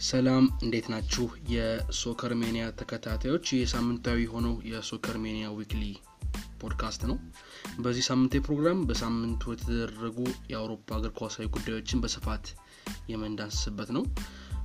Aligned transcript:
ሰላም 0.00 0.44
እንዴት 0.64 0.86
ናችሁ? 0.92 1.24
የ 1.52 1.72
Soccer 1.72 2.32
Mania 2.40 2.64
ተከታታዮች 2.78 3.46
ይህ 3.52 3.64
ሳምንታዊ 3.72 4.18
የሆነው 4.22 4.54
የ 4.70 4.81
Soccer 4.81 5.16
Mania 5.24 5.46
weekly 5.56 5.82
podcast 6.60 7.02
ነው። 7.10 7.16
በዚህ 7.80 8.04
ሳምንታዊ 8.08 8.40
ፕሮግራም 8.46 8.80
በሳምንቱ 8.88 9.52
የተደረጉ 9.52 10.18
የአውሮፓ 10.52 10.98
እግር 10.98 11.12
ኳሳዊ 11.20 11.48
ጉዳዮችን 11.56 12.02
በስፋት 12.04 12.46
የምንዳስስበት 13.12 13.90
ነው። 13.96 14.04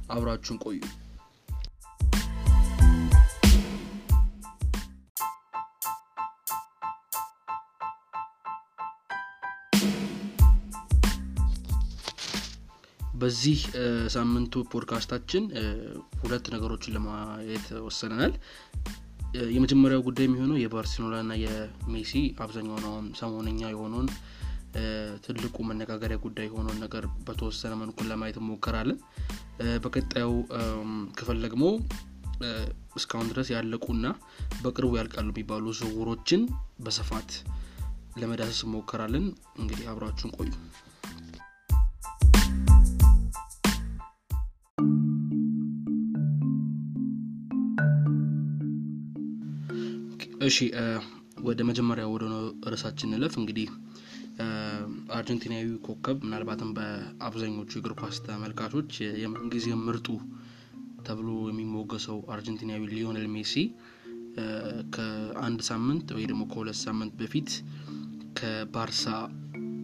አብራችሁን 0.10 0.62
ቆዩ። 0.66 0.80
በዚህ 13.26 13.60
ሳምንቱ 14.08 14.64
ፖድካስታችን 14.72 15.44
ሁለት 16.22 16.46
ነገሮችን 16.54 16.94
ለማየት 16.96 17.68
ወሰነናል። 17.86 18.34
የመጀመሪያው 19.54 20.02
ጉዳይ 20.08 20.26
የሚሆነው 20.28 20.58
የባርሴሎና 20.60 21.16
ና 21.22 21.36
የሜሲ 21.40 22.12
አብዛኛውን 22.40 22.86
አሁን 22.90 23.06
ሰሞነኛ 23.20 23.62
የሆነውን 23.72 24.08
ትልቁ 25.26 25.56
መነጋገሪያ 25.64 26.18
ጉዳይ 26.18 26.46
የሆነውን 26.48 26.80
ነገር 26.80 27.04
በተወሰነ 27.28 27.74
መልኩ 27.76 27.98
ለማየት 28.04 28.38
እንሞከራለን። 28.42 29.00
በቀጣዩ 29.84 30.30
ክፍል 31.14 31.40
ደግሞ 31.46 31.64
እስካሁን 32.96 33.30
ድረስ 33.34 33.50
ያለቁና 33.56 34.06
በቅርቡ 34.64 34.92
ያልቃሉ 34.98 35.30
የሚባሉ 35.30 35.74
ዝውውሮችን 35.80 36.44
በስፋት 36.80 37.32
ለመዳሰስ 38.18 38.62
እንሞከራለን። 38.68 39.26
እንግዲህ 39.60 39.88
አብራችሁን 39.94 40.36
ቆዩ። 40.40 40.52
እሺ 50.46 50.58
ወደ 51.48 51.60
መጀመሪያ 51.70 52.06
ወደ 52.12 52.26
ርዕሳችን 52.72 53.10
እንለፍ። 53.10 53.34
እንግዲህ 53.42 53.68
አርጀንቲናዊ 55.18 55.68
ኮከብ 55.86 56.18
ምናልባትም 56.26 56.72
በአብዛኞቹ 56.78 57.70
የእግር 57.76 57.94
ኳስ 58.00 58.18
ተመልካቾች 58.26 58.92
የምንጊዜ 59.24 59.68
ምርጡ 59.84 60.08
ተብሎ 61.08 61.30
የሚሞገሰው 61.50 62.20
አርጀንቲናዊ 62.36 62.82
ሊዮኔል 62.92 63.28
ሜሲ 63.36 63.54
ከአንድ 64.96 65.60
ሳምንት 65.70 66.08
ወይ 66.16 66.26
ደግሞ 66.32 66.44
ከሁለት 66.52 66.80
ሳምንት 66.86 67.14
በፊት 67.20 67.50
ከባርሳ 68.40 69.06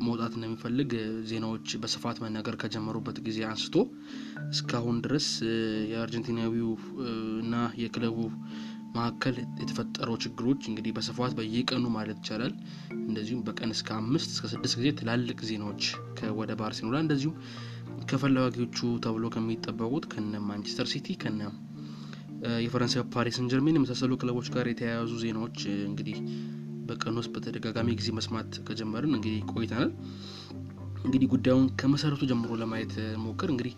መውጣት 0.06 0.34
እንደሚፈልግ 0.38 0.92
ዜናዎች 1.30 1.68
በስፋት 1.82 2.18
መነገር 2.24 2.56
ከጀመሩበት 2.62 3.18
ጊዜ 3.26 3.40
አንስቶ 3.50 3.76
እስካሁን 4.50 4.98
ድረስ 5.06 5.28
የአርጀንቲናዊው 5.92 6.72
እና 7.44 7.54
የክለቡ 7.84 8.18
መካከል 8.96 9.36
የተፈጠረው 9.62 10.16
ችግሮች 10.24 10.62
እንግዲህ 10.70 10.92
በስፋት 10.96 11.34
በየቀኑ 11.38 11.86
ማለት 11.96 12.18
ይቻላል 12.22 12.54
እንደዚሁም 13.02 13.44
በቀን 13.48 13.74
እስከ 13.76 13.90
አምስት 13.98 14.30
እስከ 14.34 14.48
ስድስት 14.54 14.76
ጊዜ 14.80 14.90
ትላልቅ 15.00 15.40
ዜናዎች 15.50 15.84
ወደ 16.40 16.52
ባርሴሎና 16.60 17.00
እንደዚሁም 17.04 17.36
ከፈላጊዎቹ 18.10 18.78
ተብሎ 19.06 19.26
ከሚጠበቁት 19.36 20.06
ከነ 20.14 20.40
ማንቸስተር 20.48 20.88
ሲቲ 20.94 21.18
ከነ 21.24 21.42
የፈረንሳይ 22.66 23.04
ፓሪስ 23.14 23.36
ሰን 23.38 23.50
ጀርሜን 23.52 23.78
የመሳሰሉ 23.78 24.14
ክለቦች 24.22 24.48
ጋር 24.56 24.68
የተያያዙ 24.70 25.12
ዜናዎች 25.24 25.58
እንግዲህ 25.90 26.18
በቀን 26.88 27.18
ውስጥ 27.20 27.32
በተደጋጋሚ 27.36 27.90
ጊዜ 28.00 28.10
መስማት 28.18 28.52
ከጀመርን 28.68 29.14
እንግዲህ 29.18 29.44
ቆይተናል። 29.52 29.92
እንግዲህ 31.06 31.28
ጉዳዩን 31.32 31.68
ከመሰረቱ 31.80 32.22
ጀምሮ 32.30 32.52
ለማየት 32.62 32.94
ሞክር 33.24 33.50
እንግዲህ 33.54 33.74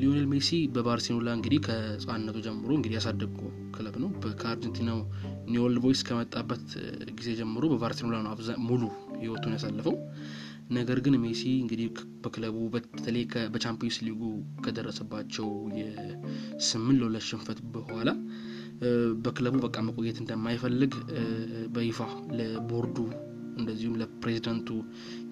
ሊዮኔል 0.00 0.26
ሜሲ 0.32 0.48
በባርሴሎና 0.74 1.28
እንግዲህ 1.36 1.60
ከህጻንነቱ 1.66 2.38
ጀምሮ 2.46 2.70
እንግዲህ 2.76 2.96
ያሳደጉ 2.98 3.36
ክለብ 3.76 3.94
ነው። 4.02 4.10
ከአርጀንቲናው 4.40 4.98
ኒውል 5.50 5.76
ቦይስ 5.84 6.00
ከመጣበት 6.08 6.64
ጊዜ 7.18 7.30
ጀምሮ 7.40 7.64
በባርሴሎና 7.72 8.18
ነው 8.26 8.34
ሙሉ 8.68 8.82
ህይወቱን 9.20 9.54
ያሳለፈው። 9.56 9.96
ነገር 10.70 10.98
ግን 11.00 11.14
ሜሲ 11.24 11.42
እንግዲህ 11.62 11.88
በክለቡ 12.22 12.56
በተለይ 12.72 13.24
በቻምፒዮንስ 13.54 13.98
ሊጉ 14.06 14.22
ከደረሰባቸው 14.64 15.48
የስምንት 15.78 16.98
ለሁለት 17.00 17.26
ሽንፈት 17.28 17.58
በኋላ 17.76 18.08
በክለቡ 19.24 19.54
በቃ 19.64 19.76
መቆየት 19.86 20.18
እንደማይፈልግ 20.22 20.94
በይፋ 21.76 21.98
ለቦርዱ 22.38 22.96
እንደዚሁም 23.60 23.94
ለፕሬዚዳንቱ 24.00 24.68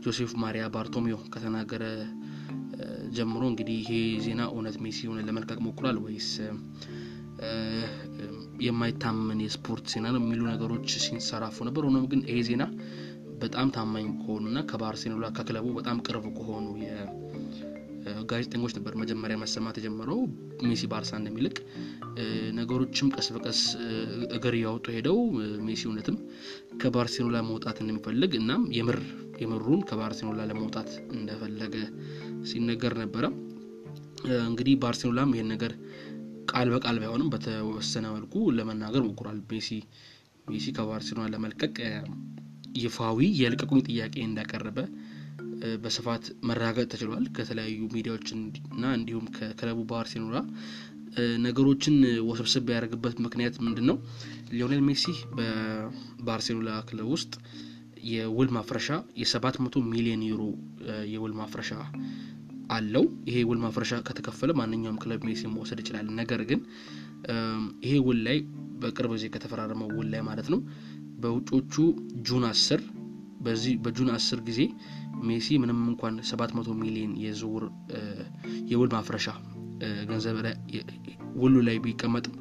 ጆሴፍ 0.04 0.32
ማሪያ 0.42 0.64
ባርቶሚዮ 0.72 1.16
ከተናገረ 1.32 1.84
ጀምሮ 3.16 3.42
እንግዲህ 3.50 3.76
ይሄ 3.82 3.90
ዜና 4.24 4.42
እውነት 4.52 4.76
ሜሲ 4.84 4.98
ሆነ 5.10 5.20
ለመልቀቅ 5.28 5.58
ሞክሯል 5.66 5.98
ወይስ 6.04 6.28
የማይታመን 8.66 9.40
የስፖርት 9.44 9.86
ዜና 9.94 10.06
ነው 10.14 10.20
የሚሉ 10.22 10.42
ነገሮች 10.52 10.88
ሲንሰራፉ 11.04 11.56
ነበር። 11.68 11.84
ሆኖም 11.88 12.06
ግን 12.12 12.20
ይሄ 12.28 12.38
ዜና 12.48 12.64
በጣም 13.42 13.68
ታማኝ 13.76 14.06
ከሆኑና 14.20 14.58
ከባርሴሎና 14.70 15.28
ከክለቡ 15.36 15.66
በጣም 15.78 15.96
ቅርብ 16.06 16.26
ከሆኑ 16.36 16.66
ጋዜጠኞች 18.30 18.72
ነበር 18.76 18.94
መጀመሪያ 19.02 19.36
መሰማት 19.42 19.76
የጀመረው 19.78 20.18
ሜሲ 20.68 20.82
ባርሳ 20.92 21.12
እንደሚልቅ። 21.20 21.56
ነገሮችም 22.58 23.08
ቀስ 23.14 23.28
በቀስ 23.34 23.60
እግር 24.36 24.54
እያወጡ 24.58 24.86
ሄደው 24.96 25.18
ሜሲ 25.68 25.82
እውነትም 25.88 26.16
ከባርሴሎና 26.82 27.38
መውጣት 27.48 27.76
እንደሚፈልግ 27.82 28.32
እናም 28.40 28.62
የምር 28.76 28.98
የምሩን 29.42 29.80
ከባርሴሎና 29.88 30.42
ለመውጣት 30.50 30.88
እንደፈለገ 31.16 31.74
ሲነገር 32.50 32.94
ነበረ። 33.02 33.24
እንግዲህ 34.44 34.74
ባርሴሎናም 34.82 35.32
ይሄን 35.34 35.48
ነገር 35.54 35.72
ቃል 36.50 36.68
በቃል 36.74 36.96
ባይሆንም 37.02 37.30
በተወሰነ 37.32 38.06
መልኩ 38.14 38.34
ለመናገር 38.56 39.02
ሞክሯል። 39.08 39.38
ሜሲ 39.50 39.68
ሜሲ 40.46 40.66
ከባርሴሎና 40.76 41.26
ለመልቀቅ 41.34 41.76
ይፋዊ 42.78 43.18
የልቀቁኝ 43.40 43.80
ጥያቄ 43.88 44.14
እንዳቀረበ 44.24 44.78
በስፋት 45.82 46.24
መራገጥ 46.48 46.86
ተችሏል 46.92 47.24
ከተለያዩ 47.36 47.80
ሚዲያዎች 47.94 48.26
እና 48.34 48.84
እንዲሁም 48.98 49.26
ከክለቡ 49.36 49.78
ባርሴሎና። 49.90 50.38
ነገሮችን 51.44 51.96
ወሰብስብ 52.28 52.70
ያደርግበት 52.74 53.16
ምክንያት 53.24 53.54
ምንድን 53.64 53.86
ነው? 53.90 53.96
ሊዮኔል 54.52 54.82
ሜሲ 54.88 55.04
በባርሴሎና 55.36 56.70
ክለብ 56.88 57.08
ውስጥ 57.14 57.32
የውል 58.10 58.48
ማፍረሻ 58.56 58.88
የሰባት 59.20 59.56
መቶ 59.64 59.82
ሚሊዮን 59.92 60.22
ዩሮ 60.30 60.42
የውል 61.12 61.32
ማፍረሻ 61.40 61.70
አለው። 62.70 63.04
ይሄ 63.28 63.38
ውል 63.48 63.58
ማፍረሻ 63.64 63.94
ከተከፈለ 64.08 64.50
ማንኛውም 64.60 64.98
ክለብ 65.02 65.22
ሜሲ 65.28 65.42
መውሰድ 65.54 65.80
ይችላል። 65.82 66.06
ነገር 66.20 66.42
ግን 66.50 66.60
ይሄ 67.84 67.94
ውል 68.06 68.20
ላይ 68.26 68.38
በቅርብ 68.82 69.12
ጊዜ 69.16 69.26
ከተፈራረመው 69.34 69.88
ውል 69.98 70.08
ላይ 70.14 70.22
ማለት 70.28 70.48
ነው 70.54 70.60
በውጮቹ 71.22 71.74
ጁን 72.28 72.44
አስር 72.50 72.80
በዚህ 73.40 73.74
በጁን 73.84 74.10
አስር 74.16 74.38
ጊዜ 74.48 74.60
ሜሲ 75.28 75.56
ምንም 75.62 75.80
እንኳን 75.90 76.14
700 76.28 76.76
ሚሊዮን 76.82 77.12
የዝውውር 77.24 77.64
የውል 78.72 78.90
ማፍረሻ 78.94 79.26
ገንዘብ 80.10 80.36
ውሉ 81.34 81.54
ላይ 81.68 81.76
ቢቀመጥም 81.84 82.34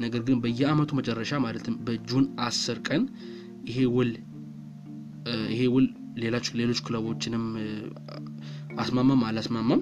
ነገር 0.00 0.20
ግን 0.26 0.38
በየአመቱ 0.42 0.90
መጨረሻ 0.98 1.32
ማለትም 1.44 1.76
በጁን 1.86 2.26
አስር 2.40 2.78
ቀን 2.88 3.02
ይሄ 3.70 3.78
ውል 3.96 4.10
ይሄ 5.52 5.62
ውል 5.74 5.86
ሌሎች 6.54 6.78
ክለቦችንም 6.86 7.44
አስማማም 8.82 9.22
አላስማማም 9.28 9.80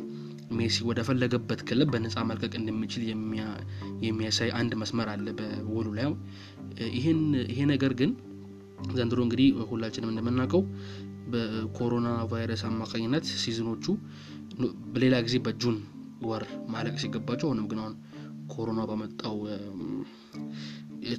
ሜሲ 0.58 0.76
ወደ 0.88 1.00
ፈለገበት 1.06 1.60
ክለብ 1.68 1.88
በነፃ 1.94 2.16
መልቀቅ 2.28 2.52
እንደሚችል 2.58 3.02
የሚያሳይ 4.06 4.50
አንድ 4.58 4.72
መስመር 4.82 5.08
አለ 5.14 5.26
በውሉ 5.38 5.86
ላይ። 5.98 6.06
ይሄ 7.50 7.60
ነገር 7.72 7.92
ግን 8.00 8.10
ዘንድሮ 8.96 9.20
እንግዲህ 9.26 9.48
ሁላችንም 9.70 10.10
እንደምናውቀው 10.12 10.62
በኮሮና 11.32 12.08
ቫይረስ 12.32 12.62
አማካኝነት 12.68 13.26
season 13.42 13.68
ኦቹ 13.68 13.84
በሌላ 14.94 15.14
ጊዜ 15.26 15.36
በ 15.46 15.56
June 15.56 15.76
ወር 16.22 16.44
ማለቅ 16.68 16.94
ሲገባቸው 17.02 17.48
ሆነም 17.50 17.66
ግን 17.70 17.80
አሁን 17.82 17.94
ኮሮና 18.46 18.80
በመጣው 18.90 19.36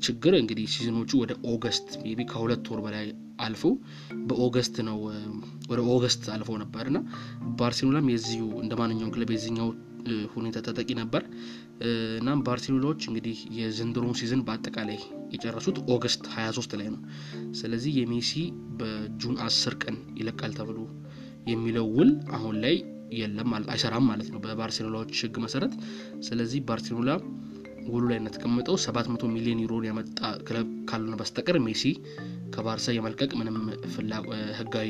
ችግር 0.01 0.33
እንግዲህ 0.39 0.65
season 0.73 0.96
ኦቹ 0.96 1.11
ወደ 1.21 1.33
August 1.51 1.87
ቢ 2.09 2.23
ከሁለት 2.31 2.65
ወር 2.71 2.79
በላይ 2.85 3.05
አልፈው 3.45 3.73
በ 4.27 4.39
August 4.39 4.75
ነው 4.87 4.97
ወደ 5.71 5.79
August 5.95 6.23
አልፈው 6.35 6.55
ነበር 6.63 6.85
እና 6.91 6.99
ባርሴሎናም 7.59 8.09
የዚሁ 8.13 8.45
እንደ 8.63 8.73
ማንኛውም 8.81 9.13
ክለብ 9.15 9.31
የዚኛው 9.35 9.69
ሁኔታ 10.33 10.57
ተጠቂ 10.67 10.89
ነበር። 10.99 11.23
እናም 12.19 12.43
ባርሴሎናዎች 12.45 13.01
እንግዲህ 13.09 13.37
የዘንድሮውን 13.57 14.17
season 14.19 14.41
በአጠቃላይ 14.47 14.99
የጨረሱት 15.33 15.77
August 15.95 16.23
23 16.35 16.75
ላይ 16.79 16.87
ነው። 16.93 17.01
ስለዚህ 17.51 17.91
የሜሲ 17.99 18.31
በ 18.79 18.98
June 18.98 19.35
10 19.45 19.75
ቀን 19.83 19.97
ይለቃል 20.19 20.53
ተብሎ 20.59 20.79
የሚለው 21.47 21.85
ውል 21.97 22.09
አሁን 22.31 22.55
ላይ 22.63 22.75
የለም 23.15 23.49
አይሰራም 23.67 24.05
ማለት 24.09 24.29
ነው 24.33 24.39
በባርሴሎናዎች 24.43 25.19
ሕግ 25.19 25.35
መሰረት። 25.43 25.73
ስለዚህ 26.27 26.59
ባርሴሎና 26.67 27.11
ውሉ 27.87 28.03
ላይ 28.09 28.17
እንደተቀመጠው 28.21 28.75
700 28.83 29.29
ሚሊዮን 29.35 29.61
ዩሮን 29.63 29.85
ያመጣ 29.89 30.19
ክለብ 30.47 30.69
ካልሆነ 30.89 31.15
በስተቀር 31.21 31.57
ሜሲ 31.65 31.83
ከባርሳ 32.55 32.95
የመልቀቅ 32.95 33.31
ምንም 33.39 33.57
ህጋዊ 34.59 34.89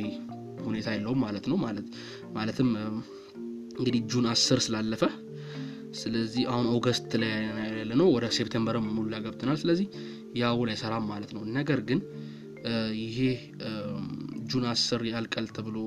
ሁኔታ 0.66 0.88
የለውም 0.96 1.20
ማለት 1.26 1.46
ነው። 1.52 1.58
ማለትም 2.38 2.70
እንግዲህ 3.80 4.02
June 4.12 4.28
አስር 4.32 4.60
ስላለፈ 4.66 5.04
ስለዚህ 6.00 6.44
አሁን 6.52 6.66
August 6.74 7.12
ላይ 7.22 7.32
ያለ 7.78 7.92
ነው፣ 8.00 8.08
ወደ 8.16 8.26
September 8.38 8.79
ም 8.79 8.88
ሙሉ 8.96 9.06
ላይ 9.14 9.22
ገብተናል። 9.26 9.58
ስለዚህ 9.62 9.88
ያ 10.38 10.50
ውል 10.60 10.70
አይሰራም 10.74 11.06
ማለት 11.12 11.32
ነው። 11.36 11.44
ነገር 11.58 11.80
ግን 11.90 12.00
ይሄ 13.02 13.18
June 14.48 14.66
አስር 14.72 15.02
ያልቃል 15.10 15.48
ተብሎ 15.56 15.78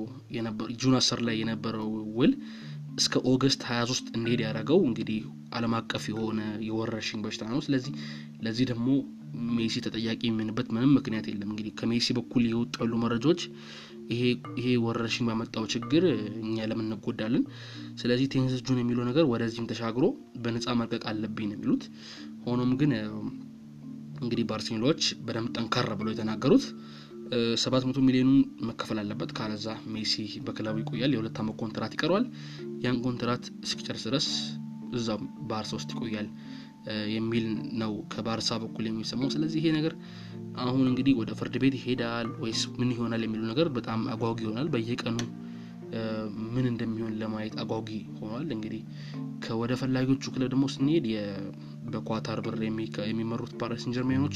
June 0.81 0.95
ላይ 1.21 1.35
የነበረው 1.41 1.89
ውል 2.17 2.33
እስከ 2.95 3.15
August 3.31 3.61
23 3.67 4.09
እንዲሄድ 4.17 4.41
ያደረገው 4.45 4.79
እንግዲህ 4.87 5.19
ዓለም 5.51 5.73
አቀፍ 5.77 6.03
የሆነ 6.11 6.39
የወረርሽኝ 6.67 7.19
በሽታ 7.25 7.43
ነው። 7.51 7.59
ስለዚህ 7.65 7.93
ለዚህ 8.41 8.65
ደግሞ 8.71 8.87
ሜሲ 9.57 9.75
ተጠያቂ 9.85 10.21
የሚሆንበት 10.27 10.67
ምንም 10.75 10.91
ምክንያት 10.97 11.25
የለም። 11.29 11.49
እንግዲህ 11.53 11.73
ከሜሲ 11.79 12.07
በኩል 12.17 12.43
የወጡ 12.49 12.75
መረጃዎች 13.03 13.41
ይሄ 14.57 14.65
ወረርሽኝ 14.85 15.25
ባመጣው 15.27 15.65
ችግር 15.73 16.03
እኛ 16.41 16.65
ለምን 16.69 16.87
እንጎዳለን? 16.87 17.43
ስለዚህ 17.95 18.25
tenth 18.33 18.55
June 18.67 18.79
የሚለው 18.81 19.05
ነገር 19.09 19.25
ወደዚህም 19.31 19.69
ተሻግሮ 19.71 20.05
በነፃ 20.43 20.75
መልቀቅ 20.81 21.03
አለብኝ 21.11 21.47
ነው 21.49 21.57
የሚሉት። 21.57 21.85
ሆኖም 22.45 22.71
ግን 22.81 22.91
እንግዲህ 24.21 24.45
ባርሴሎናዎች 24.49 25.03
በደንብ 25.25 25.49
ጠንካራ 25.57 25.91
ብሎ 25.99 26.07
የተናገሩት 26.13 26.65
ሰባት 27.57 27.83
መቶ 27.87 27.99
ሚሊዮኑን 28.05 28.39
መከፈል 28.69 28.97
አለበት፣ 29.01 29.29
ካለዛ 29.37 29.65
ሜሲ 29.93 30.13
በክለቡ 30.45 30.75
ይቆያል። 30.81 31.13
የሁለት 31.15 31.37
ዓመት 31.41 31.55
ኮንትራት 31.61 31.93
ይቀረዋል። 31.95 32.25
ያን 32.83 32.97
ኮንትራት 33.05 33.43
እስኪጨርስ 33.65 34.03
ድረስ 34.09 34.27
እዛው 34.93 35.19
ባርሳ 35.49 35.71
ውስጥ 35.79 35.91
ይቆያል 35.95 36.27
የሚል 37.15 37.45
ነው 37.81 37.91
ከባርሳ 38.13 38.49
በኩል 38.63 38.85
የሚሰማው። 38.89 39.29
ስለዚህ 39.35 39.59
ይሄ 39.61 39.71
ነገር 39.77 39.93
አሁን 40.61 40.85
እንግዲህ 40.91 41.13
ወደ 41.19 41.31
ፍርድ 41.39 41.55
ቤት 41.63 41.75
ይሄዳል 41.79 42.29
ወይስ 42.43 42.61
ምን 42.79 42.89
ይሆናል 42.95 43.23
የሚለው 43.25 43.47
ነገር 43.51 43.67
በጣም 43.77 44.01
አጓጊ 44.13 44.39
ይሆናል። 44.45 44.69
በየቀኑ 44.73 45.19
ምን 46.53 46.65
እንደሚሆን 46.71 47.13
ለማየት 47.21 47.55
አጓጊ 47.63 47.89
ሆኗል። 48.19 48.47
እንግዲህ 48.55 48.81
ከወደ 49.45 49.71
ፈላጊዎቹ 49.81 50.23
ክለብ 50.33 50.49
ደግሞ 50.53 50.65
ስንሄድ 50.75 51.05
በኳታር 51.93 52.39
ብር 52.41 52.55
የሚመሩት 53.09 53.51
ፓሪስ 53.61 53.85
ጀርሜኖች 53.95 54.35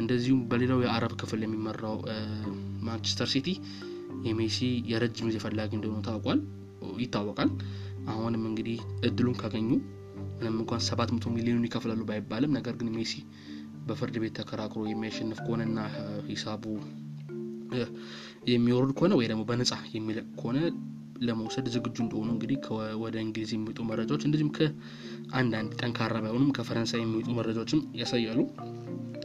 እንደዚሁም 0.00 0.40
በሌላው 0.50 0.80
የአረብ 0.84 1.14
ክፍል 1.22 1.42
የሚመራው 1.44 1.96
ማንቸስተር 2.88 3.30
ሲቲ 3.34 3.48
የሜሲ 4.26 4.58
የረጅም 4.90 5.28
ጊዜ 5.30 5.38
ፈላጊ 5.44 5.72
እንደሆኑ 5.78 6.00
ታውቋል 6.06 6.40
ይታወቃል። 7.02 7.50
አሁንም 8.08 8.42
እንግዲህ 8.50 8.78
እድሉን 9.08 9.36
ካገኙ 9.40 9.68
ምንም 10.38 10.56
እንኳን 10.62 10.82
ሰባት 10.88 11.10
መቶ 11.14 11.26
ሚሊዮን 11.34 11.64
ይከፍላሉ 11.66 12.02
ባይባልም 12.08 12.54
ነገር 12.56 12.74
ግን 12.80 12.88
ሜሲ 12.96 13.12
በፍርድ 13.86 14.16
ቤት 14.22 14.34
ተከራክሮ 14.38 14.82
የሚያሸንፍ 14.88 15.38
ከሆነና 15.44 15.78
ሂሳቡ 16.28 16.64
የሚወርድ 18.50 18.90
ከሆነ 18.98 19.12
ወይ 19.18 19.26
ደግሞ 19.30 19.42
በነጻ 19.48 19.72
የሚለቅ 19.94 20.26
ከሆነ 20.38 20.58
ለመውሰድ 21.26 21.66
ዝግጁ 21.74 21.96
እንደሆኑ 22.04 22.28
እንግዲህ 22.34 22.58
ወደ 23.02 23.16
እንግሊዝ 23.24 23.50
የሚወጡ 23.54 23.80
መረጃዎች 23.90 24.22
እንደዚሁም 24.26 24.52
ከአንዳንድ 24.58 25.72
ጠንካራ 25.80 26.14
ባይሆኑም 26.24 26.52
ከፈረንሳይ 26.58 27.02
የሚወጡ 27.02 27.28
መረጃዎችም 27.38 27.82
ያሳያሉ። 28.00 28.38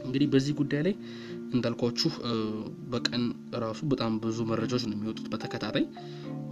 እንግዲህ 0.06 0.28
በዚህ 0.32 0.54
ጉዳይ 0.58 0.82
ላይ 0.86 0.94
እንዳልኳችሁ 1.54 2.10
በቀን 2.92 3.24
ራሱ 3.64 3.80
በጣም 3.92 4.12
ብዙ 4.22 4.38
መረጃዎች 4.50 4.84
ነው 4.88 4.96
የሚወጡት 4.96 5.26
በተከታታይ። 5.32 5.84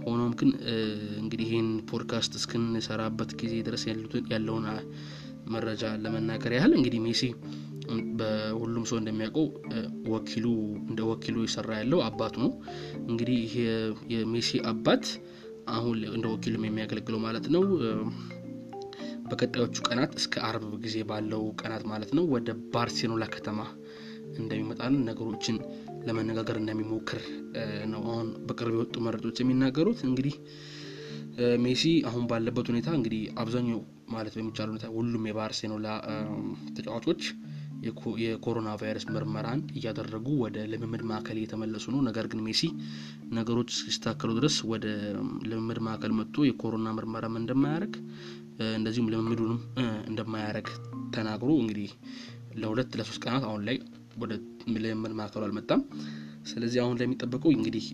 ሆኖም 0.05 0.31
ግን 0.39 0.49
እንግዲህ 1.21 1.47
ይህን 1.49 1.69
ፖድካስት 1.89 2.33
እስክንሰራበት 2.39 3.31
ጊዜ 3.41 3.53
ድረስ 3.67 3.83
ያለውን 4.33 4.65
መረጃ 5.53 5.83
ለመናገር 6.03 6.51
ያህል 6.57 6.73
እንግዲህ 6.77 6.99
ሜሲ 7.05 7.21
በሁሉም 8.17 8.83
ሰው 8.89 8.97
እንደሚያውቀው 8.99 9.45
ወኪሉ 10.07 10.45
እንደ 10.83 11.01
ወኪሉ 11.09 11.37
የሰራ 11.45 11.71
ያለው 11.79 12.01
አባቱ 12.07 12.35
ነው። 12.43 12.51
እንግዲህ 13.07 13.37
ይሄ 13.45 13.55
የሜሲ 14.13 14.59
አባት 14.71 15.05
አሁን 15.69 15.97
እንደ 16.13 16.25
ወኪሉም 16.33 16.65
የሚያገለግለው 16.67 17.19
ማለት 17.25 17.45
ነው 17.55 17.63
በቀጣዮቹ 19.29 19.77
ቀናት 19.87 20.13
እስከ 20.19 20.35
አርብ 20.47 20.71
ጊዜ 20.83 20.97
ባለው 21.09 21.43
ቀናት 21.61 21.83
ማለት 21.91 22.11
ነው 22.17 22.25
ወደ 22.33 22.49
ባርሴሎና 22.73 23.25
ከተማ 23.35 23.59
እንደሚመጣን 24.37 24.93
ነገሮችን 25.07 25.57
ለመነጋገር 26.07 26.57
እንደሚሞክር 26.61 27.21
ነው 27.91 28.01
አሁን 28.07 28.29
በቅርብ 28.47 28.73
የወጡ 28.75 28.95
መረጃዎች 29.05 29.39
የሚናገሩት። 29.41 29.99
እንግዲህ 30.09 30.35
ሜሲ 31.63 31.83
አሁን 32.09 32.23
ባለበት 32.31 32.67
ሁኔታ 32.71 32.89
እንግዲህ 32.97 33.21
አብዛኛው 33.41 33.79
ማለት 34.09 34.33
በሚቻል 34.37 34.67
ሁኔታ 34.71 34.87
ሁሉም 34.95 35.23
የባርሴሎና 35.29 35.87
ተጫዋቾች 36.77 37.21
የኮሮና 38.23 38.69
ቫይረስ 38.81 39.05
ምርመራን 39.09 39.61
እያደረጉ 39.77 40.27
ወደ 40.43 40.57
ልምምድ 40.71 41.01
ማዕከል 41.09 41.37
እየተመለሱ 41.39 41.85
ነው። 41.93 42.01
ነገር 42.07 42.25
ግን 42.31 42.41
ሜሲ 42.47 42.61
ነገሮች 43.37 43.69
እስኪስተካከሉ 43.75 44.31
ድረስ 44.39 44.57
ወደ 44.71 44.85
ልምምድ 45.49 45.79
ማዕከል 45.87 46.13
መጥቶ 46.19 46.45
የኮሮና 46.47 46.89
ምርመራም 46.97 47.37
እንደማያደርግ 47.41 47.95
እንደዚሁም 48.75 49.09
ልምምዱንም 49.13 49.59
እንደማያደርግ 50.09 50.67
ተናግሮ 51.15 51.49
እንግዲህ 51.61 51.91
ለሁለት 52.55 52.91
ለሶስት 52.99 53.21
ቀናት 53.23 53.45
አሁን 53.47 53.61
ላይ 53.67 53.77
ወደ 54.17 54.33
ልምምድ 54.77 55.13
ማዕከሉ 55.19 55.43
አልመጣም። 55.47 55.81
ስለዚህ 56.49 56.79
አሁን 56.83 56.95
ላይ 56.99 57.05
የሚጠበቀው 57.07 57.51
እንግዲህ 57.55 57.85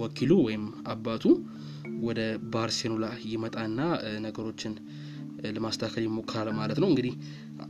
ወኪሉ 0.00 0.32
ወይም 0.46 0.62
አባቱ 0.86 1.24
ወደ 2.02 2.20
ባርሴሎና 2.52 3.06
ይመጣና 3.32 3.80
ነገሮችን 4.24 4.72
ለማስተካከል 5.48 6.02
ይሞክራል 6.06 6.48
ማለት 6.58 6.78
ነው። 6.82 6.88
እንግዲህ 6.90 7.14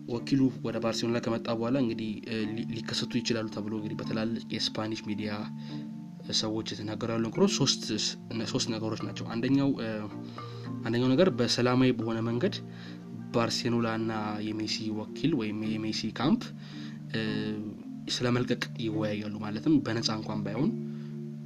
ወኪሉ 0.09 0.43
ወደ 0.67 0.77
ባርሴሎና 0.85 1.19
ከመጣ 1.25 1.47
በኋላ 1.59 1.77
እንግዲህ 1.85 2.11
ሊከሰቱ 2.75 3.13
ይችላሉ 3.21 3.47
ተብሎ 3.55 3.73
እንግዲህ 3.79 3.97
በትላልቅ 4.01 4.45
የስፓኒሽ 4.57 5.01
ሚዲያ 5.09 5.33
ሰዎች 6.35 6.67
የተናገሩ 6.73 7.09
ያሉ 7.15 7.25
ነገሮች 7.29 7.53
ሶስት 8.53 8.67
ነገሮች 8.75 9.01
ናቸው። 9.07 9.27
አንደኛው 9.35 9.71
አንደኛው 10.87 11.09
ነገር 11.15 11.29
በሰላማዊ 11.39 11.91
በሆነ 11.99 12.19
መንገድ 12.29 12.55
ባርሴሎና 13.35 13.89
እና 14.01 14.13
የሜሲ 14.49 14.77
ወኪል 14.99 15.33
ወይም 15.41 15.59
የሜሲ 15.73 16.11
ካምፕ 16.19 16.43
ስለ 18.15 18.29
መልቀቅ 18.37 18.63
ይወያያሉ። 18.87 19.35
ማለትም 19.45 19.75
በነፃ 19.87 20.09
እንኳን 20.19 20.41
ባይሆን 20.47 20.71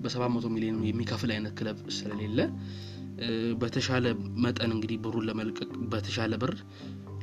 በሰባት 0.02 0.30
መቶ 0.34 0.46
ሚሊዮን 0.54 0.78
የሚከፍል 0.88 1.30
አይነት 1.34 1.52
ክለብ 1.58 1.78
ስለሌለ 1.96 2.40
በተሻለ 3.60 4.06
መጠን 4.44 4.72
እንግዲህ 4.74 4.98
ብሩን 5.04 5.24
ለመልቀቅ 5.28 5.70
በተሻለ 5.92 6.34
ብር 6.42 6.52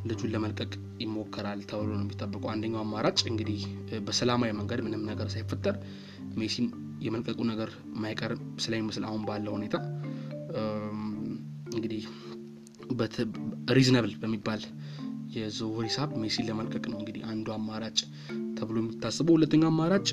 ልጁን 0.05 0.31
ለመልቀቅ 0.33 0.71
ይሞከራል 1.01 1.59
ተብሎ 1.69 1.89
ነው 1.91 2.03
የሚጠበቀው። 2.03 2.49
አንደኛው 2.51 2.81
አማራጭ 2.81 3.19
እንግዲህ 3.31 3.61
በሰላማዊ 4.07 4.51
መንገድ 4.59 4.81
ምንም 4.85 5.03
ነገር 5.11 5.29
ሳይፈጠር 5.33 5.77
ሜሲም 6.37 6.67
የመልቀቁ 7.01 7.39
ነገር 7.51 7.69
ማይቀር 8.03 8.31
ስለሚመስል 8.57 9.03
አሁን 9.09 9.21
ባለው 9.25 9.53
ሁኔታ 9.57 9.75
እንግዲህ 11.75 12.03
reasonable 13.71 14.13
በሚባል 14.21 14.61
የዝውውር 15.35 15.85
ሂሳብ 15.87 16.09
ሜሲን 16.21 16.45
ለመልቀቅ 16.49 16.83
ነው 16.91 16.97
እንግዲህ 16.99 17.21
አንዱ 17.31 17.47
አማራጭ 17.55 17.97
ተብሎ 18.57 18.75
የሚታሰበው። 18.81 19.35
ሁለተኛው 19.37 19.69
አማራጭ 19.71 20.07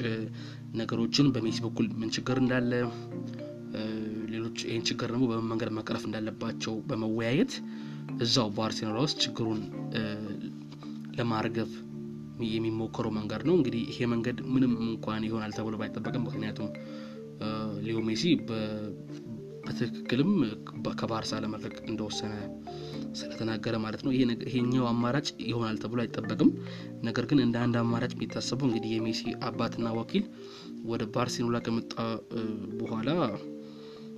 ነገሮችን 0.75 1.27
በሜሲ 1.35 1.59
በኩል 1.67 1.87
ምን 2.01 2.11
ችግር 2.17 2.37
እንዳለ 2.43 2.73
ሌሎች 4.33 4.59
ይህን 4.67 4.85
ችግር 4.89 5.09
ደግሞ 5.13 5.27
በምን 5.31 5.75
መቅረፍ 5.79 6.03
እንዳለባቸው 6.09 6.75
በመወያየት 6.89 7.53
እዛው 8.21 8.49
ባርሴሎና 8.57 8.99
ውስጥ 9.05 9.19
ችግሩን 9.25 9.61
ለማርገብ 11.19 11.71
የሚሞከረው 12.51 13.13
መንገድ 13.17 13.43
ነው። 13.49 13.55
እንግዲህ 13.59 13.83
ይሄ 13.91 14.07
መንገድ 14.13 14.39
ምንም 14.55 14.73
እንኳን 14.87 15.27
ይሆናል 15.29 15.53
ተብሎ 15.57 15.75
ባይጠበቅም 15.81 16.25
ምክንያቱም 16.29 16.69
ሊዮ 17.85 17.99
ሜሲ 18.09 18.25
በትክክልም 18.49 20.31
ከባርሳ 21.01 21.41
ለመልቀቅ 21.45 21.77
እንደወሰነ 21.91 22.33
ስለተናገረ 23.13 23.75
ማለት 23.85 24.03
ነው። 24.07 24.13
ይሄኛው 24.47 24.85
አማራጭ 24.91 25.29
ይሆናል 25.45 25.79
ተብሎ 25.83 25.99
አይጠበቅም። 26.05 26.51
ነገር 27.03 27.25
ግን 27.31 27.41
እንደ 27.47 27.57
አንድ 27.65 27.77
አማራጭ 27.83 28.13
የሚታሰበው 28.17 28.69
እንግዲህ 28.69 28.93
የሜሲ 28.95 29.23
አባትና 29.49 29.89
ወኪል 29.99 30.25
ወደ 30.85 31.05
ባርሴሎና 31.15 31.59
ከመጣ 31.67 31.93
በኋላ 32.81 33.11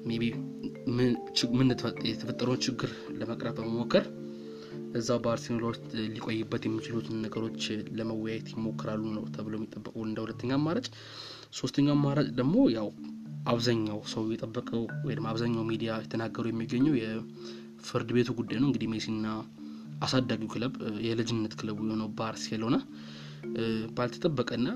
maybe 0.04 0.25
ምን 0.96 1.70
የተፈጠረውን 2.08 2.62
ችግር 2.66 2.90
ለመቅረፍ 3.18 3.54
በመሞከር 3.58 4.04
እዛው 4.99 5.18
ባርሴሎና 5.23 5.64
ውስጥ 5.70 5.84
ሊቆይበት 6.14 6.62
የሚችሉትን 6.66 7.23
ነገሮች 7.25 7.62
ለመወያየት 7.99 8.49
ይሞክራሉ 8.52 9.02
ነው 9.16 9.25
ተብሎ 9.34 9.54
የሚጠበቀው 9.58 10.02
እንደ 10.06 10.18
ሁለተኛ 10.25 10.50
አማራጭ። 10.58 10.87
ሶስተኛው 11.52 11.94
አማራጭ 11.96 12.28
ደግሞ 12.38 12.56
ያው 12.76 12.88
አብዛኛው 13.52 13.99
ሰው 14.12 14.23
የጠበቀው 14.32 14.82
ወይም 15.06 15.26
አብዛኛው 15.30 15.64
ሚዲያ 15.70 15.96
የተናገሩ 16.04 16.44
የሚገኘው 16.50 16.94
የፍርድ 17.00 18.11
ቤቱ 18.16 18.30
ጉዳይ 18.38 18.58
ነው። 18.62 18.68
እንግዲህ 18.70 18.90
ሜሲና 18.94 19.26
አሳዳጊው 20.04 20.49
ክለብ 20.54 20.75
የልጅነት 21.06 21.52
ክለቡ 21.61 21.78
የሆነው 21.84 22.08
ባርሴሎና 22.18 22.76
ባልተጠበቀና 23.96 24.68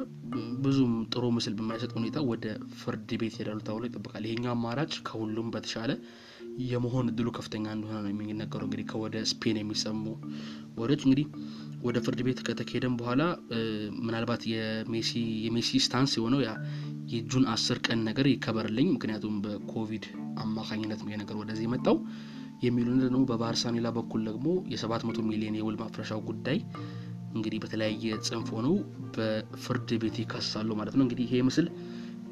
ብዙም 0.65 0.93
ጥሩ 1.13 1.25
ምስል 1.37 1.55
በማይሰጥ 1.59 1.91
ሁኔታ 1.99 2.19
ወደ 2.31 2.45
ፍርድ 2.81 3.11
ቤት 3.21 3.35
ይሄዳሉ 3.37 3.59
ተብሎ 3.69 3.85
ይጠበቃል። 3.89 4.25
ይሄኛው 4.29 4.53
አማራጭ 4.55 4.93
ከሁሉም 5.09 5.49
በተሻለ 5.55 5.93
የመሆን 6.67 7.09
እድሉ 7.11 7.29
ከፍተኛ 7.37 7.67
እንደሆነ 7.75 7.99
ነው 8.05 8.13
የሚነገረው። 8.13 8.67
እንግዲህ 8.69 8.87
ከወደ 8.91 9.17
ስፔን 9.31 9.59
የሚሰሙ 9.61 10.05
ወሬዎች 10.79 11.03
እንግዲህ 11.07 11.27
ወደ 11.83 11.97
ፍርድ 12.05 12.21
ቤት 12.27 12.41
ከተካሄደም 12.47 12.95
በኋላ 13.01 13.23
ምናልባት 14.01 14.43
የሜሲ 15.45 15.73
stance 15.85 16.15
የሆነው 16.19 16.41
ያ 16.47 16.53
የ 17.13 17.24
June 17.24 17.45
አስር 17.53 17.79
ቀን 17.87 18.01
ነገር 18.09 18.27
ይከበርልኝ፣ 18.31 18.89
ምክንያቱም 18.95 19.37
በኮቪድ 19.45 20.07
አማካኝነት 20.43 21.01
ነው 21.05 21.15
ነገር 21.23 21.37
ወደዚህ 21.43 21.67
የመጣው 21.69 21.97
የሚሉን 22.63 22.99
ደግሞ 23.05 23.21
በባርሴሎና 23.31 23.89
በኩል 23.97 24.23
ደግሞ 24.29 24.47
የ700 24.73 25.23
ሚሊዮን 25.29 25.59
የውል 25.59 25.77
ማፍረሻው 25.83 26.21
ጉዳይ 26.29 26.59
እንግዲህ 27.35 27.59
በተለያየ 27.63 28.17
ጽንፍ 28.27 28.49
ሆነው 28.57 28.75
በፍርድ 29.15 29.91
ቤት 30.03 30.17
ይከሳሉ 30.23 30.71
ማለት 30.79 30.95
ነው። 30.99 31.05
እንግዲህ 31.07 31.25
ይሄ 31.29 31.43
ምስል 31.49 31.67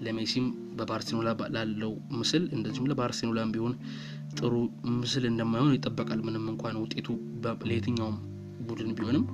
ለሜሲም 0.01 0.47
በባርሴሎና 0.79 1.29
ላለው 1.55 1.93
ምስል 2.19 2.43
እንደዚሁም 2.53 2.89
ለባርሴሎናም 2.91 3.53
ቢሆን 3.55 3.75
ጥሩ 4.35 4.53
ምስል 4.97 5.25
እንደማይሆን 5.31 5.77
ይጠበቃል። 5.77 6.21
ምንም 6.27 6.45
እንኳን 6.53 6.77
ውጤቱ 6.83 7.09
ለየትኛውም 7.69 8.17
ቡድን 8.69 8.91
ቢሆንም 8.99 9.25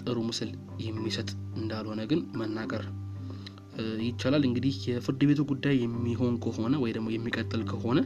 ጥሩ 0.00 0.18
ምስል 0.28 0.50
የሚሰጥ 0.84 1.28
እንዳልሆነ 1.56 2.00
ግን 2.10 2.20
መናገር 2.40 2.82
ይቻላል። 4.06 4.44
እንግዲህ 4.48 4.74
የፍርድ 4.88 5.22
ቤቱ 5.28 5.40
ጉዳይ 5.50 5.76
የሚሆን 5.84 6.34
ከሆነ 6.44 6.74
ወይ 6.82 6.92
ደግሞ 6.96 7.08
የሚቀጥል 7.14 7.62
ከሆነ 7.70 7.98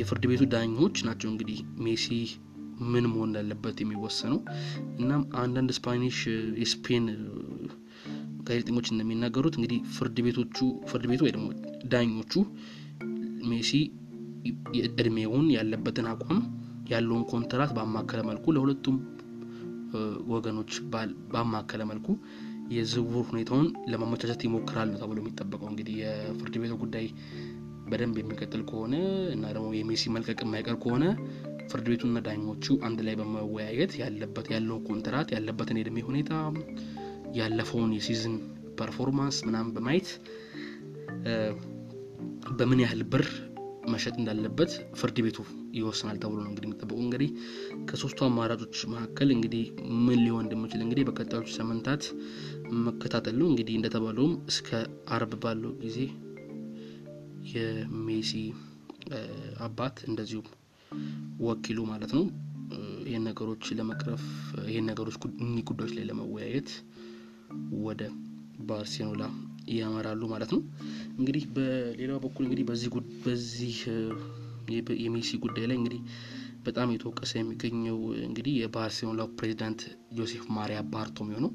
የፍርድ 0.00 0.24
ቤቱ 0.30 0.42
ዳኞች 0.52 0.96
ናቸው 1.06 1.28
እንግዲህ 1.32 1.58
ሜሲ 1.84 2.06
ምን 2.86 3.04
መሆን 3.10 3.28
እንዳለበት 3.28 3.76
የሚወሰነው። 3.82 4.40
እናም 4.98 5.22
አንዳንድ 5.42 5.70
ስፓኒሽ 5.76 6.18
የስፔን 6.62 7.06
ጋዜጠኞች 8.42 8.86
እንደሚናገሩት 8.92 9.54
እንግዲህ 9.58 9.78
ፍርድ 9.94 10.18
ቤቶቹ 10.26 10.56
ፍርድ 10.90 11.04
ቤቱ 11.10 11.22
ወይ 11.26 11.32
ደግሞ 11.36 11.46
ዳኞቹ 11.92 12.34
ሜሲ 13.50 13.70
እድሜውን 14.80 15.46
ያለበትን 15.56 16.08
አቋም 16.12 16.40
ያለውን 16.90 17.24
ኮንትራት 17.30 17.70
ባማከለ 17.76 18.20
መልኩ 18.28 18.52
ለሁለቱም 18.56 18.96
ወገኖች 20.32 20.72
ባማከለ 21.32 21.82
መልኩ 21.90 22.06
የዝውውር 22.74 23.24
ሁኔታውን 23.30 23.66
ለማመቻቸት 23.90 24.40
ይሞክራል 24.46 24.88
ነው 24.92 24.98
ተብሎ 25.02 25.18
የሚጠበቀው። 25.22 25.68
እንግዲህ 25.72 25.94
የፍርድ 26.02 26.54
ቤቱ 26.62 26.74
ጉዳይ 26.80 27.06
በደንብ 27.90 28.16
የሚቀጥል 28.20 28.62
ከሆነ 28.70 28.94
እና 29.34 29.44
ደግሞ 29.52 29.68
የሜሲ 29.76 30.10
መልቀቅ 30.14 30.38
የማይቀር 30.44 30.76
ከሆነ 30.84 31.04
ፍርድ 31.70 31.86
ቤቱና 31.90 32.18
ዳኞቹ 32.26 32.66
አንድ 32.86 32.98
ላይ 33.06 33.14
በመወያየት 33.20 33.92
ያለበት 34.00 34.46
ያለውን 34.54 34.84
ኮንትራት 34.88 35.28
ያለበትን 35.34 35.78
የእድሜ 35.80 36.04
ሁኔታ 36.08 36.32
ያለፈውን 37.38 37.92
የ 37.96 38.05
season 38.05 38.34
performance 38.80 39.36
ምናምን 39.46 39.72
በማየት 39.76 40.08
በምን 42.58 42.80
ያህል 42.82 43.02
ብር 43.12 43.24
መሸጥ 43.92 44.14
እንዳለበት 44.20 44.70
ፍርድ 44.98 45.18
ቤቱ 45.24 45.38
ይወስናል 45.76 46.16
ተብሎ 46.22 46.38
ነው 46.38 46.50
እንግዲህ 46.50 46.68
የሚጠበቁ። 46.68 46.98
እንግዲህ 47.04 47.28
ከሶስቱ 47.88 48.18
አማራጮች 48.26 48.78
መካከል 48.92 49.28
እንግዲህ 49.34 49.64
ምን 50.06 50.18
ሊሆን 50.24 50.44
እንደሚችል 50.44 50.80
እንግዲህ 50.86 51.04
በቀጣዮቹ 51.08 51.48
ሳምንታት 51.56 52.04
መከታተል 52.86 53.36
ነው። 53.40 53.48
እንግዲህ 53.52 53.76
እንደተባለውም 53.78 54.34
እስከ 54.52 54.70
አርብ 55.10 55.34
ባለው 55.44 55.72
ጊዜ 55.84 55.98
የሜሲ 57.52 58.32
አባት 59.66 59.96
እንደዚሁም 60.08 60.46
ወኪሉ 61.46 61.78
ማለት 61.90 62.12
ነው 62.16 62.24
ይህን 63.06 63.24
ነገሮች 63.28 63.64
ለመቅረፍ 63.78 64.24
ይህን 64.68 64.86
ነገሮች 64.90 65.16
እኒህ 65.40 65.64
ጉዳዮች 65.68 65.92
ላይ 65.96 66.04
ለመወያየት 66.08 66.70
ወደ 67.86 68.02
ባርሴሎና 68.68 69.24
ያመራሉ 69.74 70.22
ማለት 70.32 70.50
ነው። 70.54 70.60
እንግዲህ 71.18 71.44
በሌላው 71.54 72.18
በኩል 72.24 72.44
እንግዲህ 72.46 72.64
በዚህ 72.68 72.90
በዚህ 73.24 73.76
የሜሲ 75.02 75.30
ጉዳይ 75.44 75.66
ላይ 75.70 75.76
እንግዲህ 75.76 76.00
በጣም 76.66 76.92
የተወቀሰ 76.92 77.32
የሚገኘው 77.38 77.98
እንግዲህ 78.26 78.54
የባርሴሎና 78.60 79.24
ፕሬዚዳንት 79.36 79.80
ጆሴፍ 80.16 80.44
ማሪያ 80.56 80.78
ባርቶሜዮ 80.92 81.38
ነው። 81.44 81.50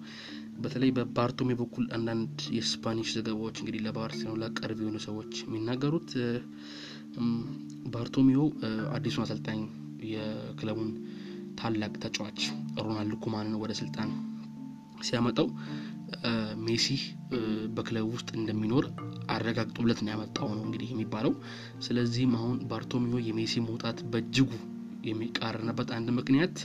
በተለይ 0.58 0.92
በባርቶሜዮ 0.98 1.56
በኩል 1.62 1.86
አንዳንድ 1.98 2.36
የስፓኒሽ 2.58 3.10
ዘገባዎች 3.18 3.58
እንግዲህ 3.62 3.84
ለባርሴሎና 3.86 4.46
ቅርብ 4.58 4.80
የሆኑ 4.84 4.98
ሰዎች 5.08 5.34
የሚናገሩት 5.44 6.12
ባርቶሜዮ 7.94 8.42
አዲሱን 8.94 9.24
አሰልጣኝ 9.24 9.60
የክለቡን 10.12 10.90
ታላቅ 11.60 11.94
ተጫዋች 12.04 12.40
ሮናልድ 12.84 13.16
ኩማንን 13.24 13.56
ወደ 13.64 13.72
ስልጣን 13.80 14.10
ሲያመጣው 15.02 15.48
ሜሲ 16.66 16.88
በክለቡ 17.76 18.08
ውስጥ 18.16 18.30
እንደሚኖር 18.36 18.86
አረጋግጦለት 19.30 20.00
ነው 20.04 20.12
ያመጣው 20.14 20.50
ነው 20.56 20.64
እንግዲህ 20.66 20.90
የሚባለው። 20.92 21.34
ስለዚህም 21.80 22.34
አሁን 22.36 22.58
ባርቶሚዮ 22.72 23.20
የሜሲ 23.28 23.54
መውጣት 23.68 24.00
በእጅጉ 24.14 24.50
የሚቃረንበት 25.10 25.92
አንድ 25.98 26.10
ምክንያት 26.18 26.56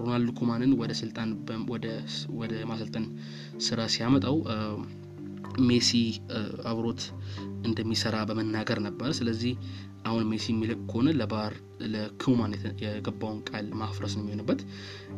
ሮናልድ 0.00 0.30
ኩማንን 0.38 0.72
ወደ 0.80 0.92
ስልጣን 1.00 1.30
ወደ 2.40 2.54
ማሰልጠን 2.70 3.06
ስራ 3.58 3.80
ሲያመጣው 3.94 4.36
ሜሲ 5.68 5.90
አብሮት 6.70 7.02
እንደሚሰራ 7.64 8.16
በመናገር 8.28 8.78
ነበር። 8.86 9.10
ስለዚህ 9.18 9.52
አሁን 10.04 10.22
ሜሲ 10.30 10.44
የሚለቅ 10.52 10.78
ከሆነ 10.90 11.08
ለባር 11.20 11.52
ለኩማን 11.92 12.52
የገባውን 12.84 13.40
ቃል 13.48 13.66
ማፍረስ 13.80 14.12
ነው 14.16 14.22
የሚሆንበት። 14.24 14.60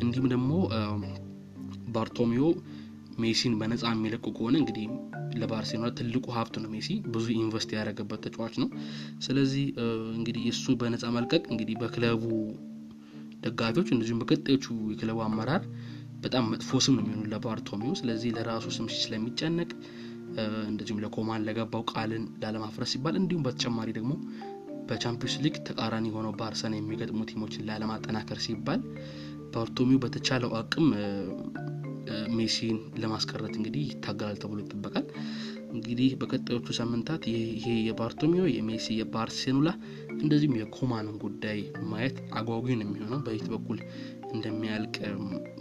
እንዲሁም 0.01 0.27
ደግሞ 0.33 0.51
ባርቶሚዮ 1.95 2.45
ሜሲን 3.23 3.55
በነፃ 3.61 3.83
የሚለቁ 3.91 4.27
ከሆነ 4.37 4.55
እንግዲህ 4.61 4.85
ለባርሴሎና 5.41 5.89
ትልቁ 5.99 6.27
ሀብት 6.37 6.55
ነው። 6.63 6.71
ሜሲ 6.75 6.89
ብዙ 7.15 7.27
invest 7.37 7.71
ያደረገበት 7.77 8.21
ተጫዋች 8.27 8.55
ነው። 8.63 8.69
ስለዚህ 9.27 9.65
እንግዲህ 10.17 10.45
እሱ 10.53 10.75
በነፃ 10.81 11.11
መልቀቅ 11.17 11.43
እንግዲህ 11.53 11.77
በክለቡ 11.83 12.25
ደጋፊዎች 13.45 13.89
እንደዚሁም 13.95 14.21
በቀጣዮቹ 14.23 14.65
የክለቡ 14.93 15.19
አመራር 15.27 15.63
በጣም 16.25 16.45
መጥፎ 16.53 16.81
ስም 16.85 16.95
ነው 16.97 17.05
የሚሆኑ 17.05 17.25
ለባርቶሚዮ። 17.33 17.93
ስለዚህ 18.01 18.31
ለራሱ 18.37 18.67
ስም 18.77 18.87
ስለሚጨነቅ 18.97 19.71
እንደዚሁም 20.71 21.03
ለኮማን 21.05 21.45
ለገባው 21.47 21.83
ቃልን 21.93 22.25
ላለማፍረስ 22.43 22.93
ሲባል 22.95 23.17
እንዲሁም 23.21 23.45
በተጨማሪ 23.47 23.91
ደግሞ 23.99 24.13
በቻምፒዮንስ 24.89 25.35
ሊግ 25.45 25.57
ተቃራኒ 25.67 26.07
የሆነው 26.11 26.33
ባርሳን 26.39 26.75
የሚገጥሙ 26.77 27.21
ቲሞችን 27.31 27.67
ላለማጠናከር 27.69 28.39
ሲባል 28.47 28.81
ባርቶሚዮ 29.55 29.99
በተቻለው 30.03 30.51
አቅም 30.61 30.87
ሜሲን 32.37 32.79
ለማስቀረት 33.03 33.55
እንግዲህ 33.59 33.83
ይታገላል 33.91 34.39
ተብሎ 34.43 34.59
ይጠበቃል። 34.63 35.05
እንግዲህ 35.73 36.09
በቀጣዮቹ 36.21 36.67
ሳምንታት 36.79 37.23
ይሄ 37.31 37.67
የባርቶሚዮ 37.87 38.43
የሜሲ 38.55 38.87
የባርሴሎና 38.99 39.69
እንደዚሁም 40.17 40.57
የኮማንን 40.59 41.17
ጉዳይ 41.23 41.61
ማየት 41.93 42.17
አጓጊ 42.33 42.67
ነው 42.81 42.87
የሚሆነው። 42.87 43.21
በየት 43.27 43.47
በኩል 43.55 43.79
እንደሚያልቅ 44.33 44.97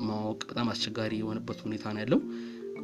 ማወቅ 0.08 0.42
በጣም 0.50 0.72
አስቸጋሪ 0.74 1.14
የሆነበት 1.22 1.60
ሁኔታ 1.66 1.94
ነው 1.96 2.02
ያለው። 2.04 2.20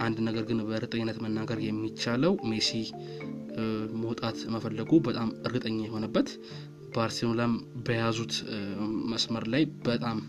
አንድ 0.05 0.17
ነገር 0.27 0.43
ግን 0.49 0.59
በእርግጠኝነት 0.67 1.17
መናገር 1.23 1.59
የሚቻለው 1.63 2.33
ሜሲ 2.51 2.69
መውጣት 4.01 4.39
መፈለጉ 4.53 4.91
በጣም 5.07 5.29
እርግጠኛ 5.41 5.77
የሆነበት 5.85 6.27
ባርሴሎናም 6.95 7.53
በያዙት 7.85 8.33
መስመር 9.11 9.45
ላይ 9.53 9.63
በጣም 9.87 10.19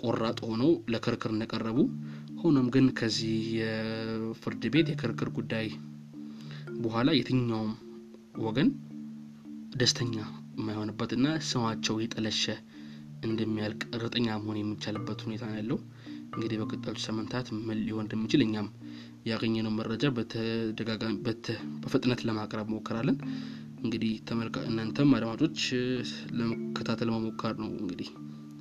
ቆራጥ 0.00 0.38
ሆነው 0.48 0.70
ለክርክር 0.92 1.30
እንደቀረቡ 1.34 1.78
ሆኖም 2.42 2.66
ግን 2.74 2.86
ከዚህ 2.98 3.40
የፍርድ 3.58 4.62
ቤት 4.74 4.88
የክርክር 4.92 5.28
ጉዳይ 5.38 5.66
በኋላ 6.80 7.10
የትኛውም 7.16 7.72
ወገን 8.44 8.68
ደስተኛ 9.74 10.14
የማይሆንበትና 10.54 11.26
ስማቸው 11.48 11.96
የጠለሸ 12.00 12.44
እንደሚያልቅ 13.26 13.82
እርግጠኛ 13.96 14.26
መሆን 14.38 14.58
የሚቻልበት 14.60 15.20
ሁኔታ 15.26 15.42
ነው 15.48 15.58
ያለው። 15.60 15.78
እንግዲህ 16.32 16.56
በቀጣዮቹ 16.60 17.00
ሳምንታት 17.04 17.46
ምን 17.60 17.78
ሊሆን 17.86 18.04
እንደሚችል 18.06 18.42
እኛም 18.44 18.68
ያገኘነው 19.26 19.72
መረጃ 19.78 20.04
በፍጥነት 21.82 22.20
ለማቅረብ 22.28 22.68
ሞክራለን። 22.74 23.18
እንግዲህ 23.82 24.12
ተመልካ 24.28 24.56
እናንተም 24.68 25.14
አድማጮች 25.18 25.60
ለመከታተል 26.38 27.10
መሞከር 27.14 27.54
ነው 27.62 27.70
እንግዲህ 27.76 28.08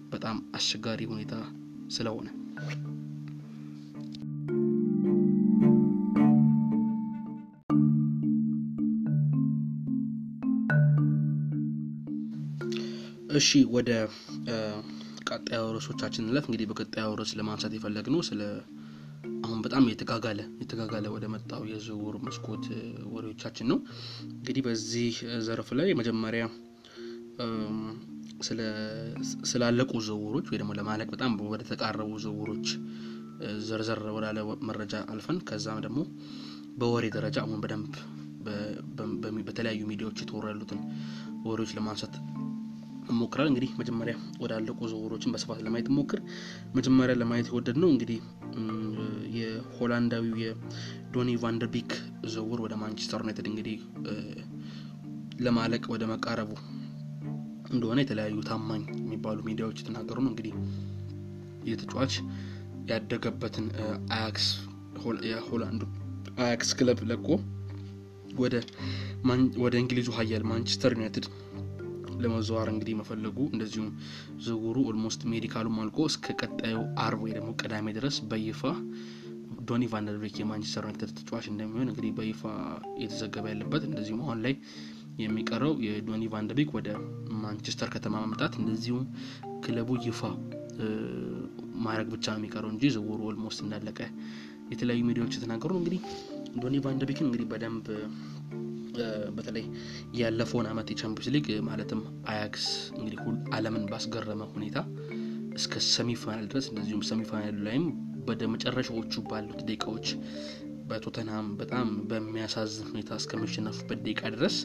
በጣም 0.10 0.38
አስቸጋሪ 0.56 1.02
ሁኔታ 1.12 1.34
ስለሆነ 1.92 2.28
እሺ 13.40 13.50
ወደ 13.74 13.90
ቀጣዩ 15.30 15.64
ርዕሶቻችን 15.76 16.24
እንለፍ። 16.24 16.46
እንግዲህ 16.50 16.68
በቀጣዩ 16.70 17.10
ርዕስ 17.20 17.32
ለማንሳት 17.40 17.74
የፈለግ 17.78 18.08
ነው 18.14 18.22
ስለ 18.30 18.42
አሁን 19.46 19.60
በጣም 19.66 19.84
የተጋጋለ 19.92 20.42
የተጋጋለ 20.62 21.08
ወደ 21.14 21.26
መጣው 21.34 21.62
የዝውውር 21.70 22.16
መስኮት 22.26 22.66
ወሬዎቻችን 23.14 23.68
ነው። 23.72 23.78
እንግዲህ 24.32 24.64
በዚህ 24.68 25.16
ዘርፍ 25.48 25.70
ላይ 25.80 25.90
መጀመሪያ 26.00 26.44
ስላለቁ 29.50 29.92
ዝውውሮች 30.08 30.48
ወይ 30.52 30.58
ደግሞ 30.62 30.72
ለማለቅ 30.80 31.08
በጣም 31.16 31.32
ወደ 31.54 31.62
ተቃረቡ 31.70 32.12
ዝውውሮች 32.24 32.68
ዘርዘር 33.68 34.02
ወዳለ 34.16 34.40
መረጃ 34.70 34.96
አልፈን 35.12 35.38
ከዛም 35.50 35.80
ደግሞ 35.86 36.00
በወሬ 36.80 37.06
ደረጃ 37.16 37.38
አሁን 37.44 37.60
በደንብ 37.62 37.94
በተለያዩ 39.48 39.82
ሚዲያዎች 39.92 40.20
የተወሩ 40.24 40.46
ያሉትን 40.52 40.82
ወሬዎች 41.46 41.72
ለማንሳት 41.78 42.14
ሞክራል። 43.18 43.48
እንግዲህ 43.50 43.70
መጀመሪያ 43.80 44.14
ወዳለቁ 44.42 44.80
ዝውውሮችን 44.92 45.34
በስፋት 45.34 45.60
ለማየት 45.66 45.88
ሞክር። 45.98 46.20
መጀመሪያ 46.76 47.16
ለማየት 47.22 47.48
የወደድ 47.52 47.78
ነው 47.84 47.90
እንግዲህ 47.94 48.20
የሆላንዳዊው 49.38 50.36
የዶኒ 50.44 51.30
ቫንደርቢክ 51.44 51.92
ዝውውር 52.34 52.62
ወደ 52.66 52.76
ማንቸስተር 52.82 53.22
ዩናይትድ 53.24 53.48
እንግዲህ 53.52 53.78
ለማለቅ 55.42 55.84
ወደ 55.94 56.04
መቃረቡ 56.12 56.52
እንደሆነ 57.72 58.00
የተለያዩ 58.04 58.38
ታማኝ 58.48 58.84
የሚባሉ 59.00 59.40
ሚዲያዎች 59.48 59.80
የተናገሩ 59.82 60.18
ነው። 60.26 60.32
እንግዲህ 60.34 60.54
የተጫዋች 61.70 62.14
ያደገበትን 62.90 63.66
አያክስ 64.16 64.46
የሆላንዱ 65.30 65.84
አያክስ 66.44 66.70
ክለብ 66.78 67.00
ለቆ 67.12 67.28
ወደ 69.64 69.76
እንግሊዙ 69.80 70.10
ሀያል 70.18 70.44
ማንቸስተር 70.50 70.92
ዩናይትድ 70.98 71.26
ለመዘዋር 72.22 72.68
እንግዲህ 72.74 72.96
መፈለጉ 73.00 73.38
እንደዚሁም 73.54 73.90
ዝውውሩ 74.46 74.78
almost 74.92 75.22
medical 75.32 75.61
ኡም 75.61 75.78
አልቆ 75.84 76.08
እስከ 76.10 76.36
ቀጣዩ 76.42 76.78
አርብ 77.06 77.22
ወይ 77.26 77.34
ደግሞ 77.38 77.50
ቅዳሜ 77.62 77.88
ድረስ 77.98 78.18
በይፋ 78.32 78.62
ዶኒ 79.70 79.86
ቫንደርቤክ 79.92 80.36
የማንቸስተር 80.40 80.84
ዩናይትድ 80.86 81.12
ተጫዋች 81.18 81.46
እንደሚሆን 81.52 81.90
እንግዲህ 81.90 82.12
በይፋ 82.20 82.42
እየተዘገበ 82.96 83.46
ያለበት 83.52 83.84
እንደዚሁም 83.90 84.22
አሁን 84.26 84.40
ላይ 84.46 84.54
የሚቀረው 85.24 85.74
የዶኒ 85.86 86.24
ቫንደርቤክ 86.34 86.70
ወደ 86.78 86.90
ማንቸስተር 87.44 87.90
ከተማ 87.96 88.16
መምጣት 88.26 88.54
እንደዚሁም 88.62 89.06
ክለቡ 89.66 89.98
ይፋ 90.06 90.22
ማድረግ 91.86 92.08
ብቻ 92.14 92.26
ነው 92.32 92.40
የሚቀረው 92.40 92.70
እንጂ 92.74 92.86
ዝውውሩ 92.96 93.22
almost 93.32 93.60
እንዳለቀ 93.66 94.00
የተለያዩ 94.72 95.02
ሚዲያዎች 95.10 95.34
የተናገሩ 95.38 95.72
እንግዲህ 95.80 96.02
ዶኒ 96.62 96.76
ቫንደርቤክን 96.86 97.28
እንግዲህ 97.28 97.48
በደንብ 97.52 97.86
በተለይ 99.38 99.66
ያለፈውን 100.20 100.68
አመት 100.72 100.88
የቻምፒዮንስ 100.94 101.34
ሊግ 101.36 101.48
ማለትም 101.70 102.02
አያክስ 102.34 102.66
እንግዲህ 102.98 103.20
አለምን 103.58 103.86
ባስገረመ 103.92 104.44
ሁኔታ 104.56 104.78
እስከ 105.60 105.82
semi-final 105.96 106.46
ድረስ 106.52 106.66
እንደዚሁም 106.72 107.04
semi-final 107.10 107.50
ኡ 107.50 107.58
ላይም 107.68 107.86
ወደ 108.30 108.44
መጨረሻዎቹ 108.54 109.22
ባሉት 109.30 109.62
ደቂቃዎች 109.70 110.08
በቶተንሃም 110.90 111.48
በጣም 111.60 111.88
በሚያሳዝን 112.10 112.88
ሁኔታ 112.92 113.18
እስከሚሸነፉበት 113.22 114.00
ደቂቃ 114.06 114.22
ድረስ 114.36 114.56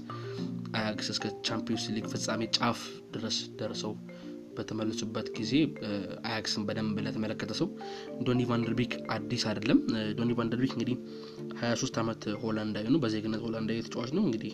አያክስ 0.78 1.08
እስከ 1.14 1.26
ቻምፒዮንስ 1.48 1.84
ሊግ 1.96 2.06
ፍጻሜ 2.12 2.42
ጫፍ 2.56 2.80
ድረስ 3.14 3.36
ደርሰው 3.58 3.92
በተመለሱበት 4.56 5.28
ጊዜ 5.36 5.52
አያክስን 6.26 6.62
በደንብ 6.68 6.96
ለተመለከተ 7.06 7.52
ሰው 7.60 7.68
ዶኒ 8.26 8.42
ቫንደርቢክ 8.50 8.92
አዲስ 9.14 9.44
አይደለም። 9.50 9.80
ዶኒ 10.18 10.30
ቫንደርቢክ 10.38 10.72
እንግዲህ 10.76 10.96
23 11.62 12.00
ዓመት 12.02 12.22
ሆላንዳዊ 12.42 12.86
ነው። 12.94 13.00
በዜግነት 13.04 13.42
ሆላንዳዊ 13.46 13.78
ተጫዋች 13.86 14.12
ነው። 14.16 14.24
እንግዲህ 14.26 14.52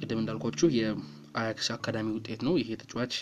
ቅድም 0.00 0.20
እንዳልኳችሁ 0.22 0.68
የአያክስ 0.78 1.68
አካዳሚ 1.74 2.08
ውጤት 2.16 2.40
ነው። 2.46 2.54
ይሄ 2.60 2.78
ተጫዋች 2.82 3.14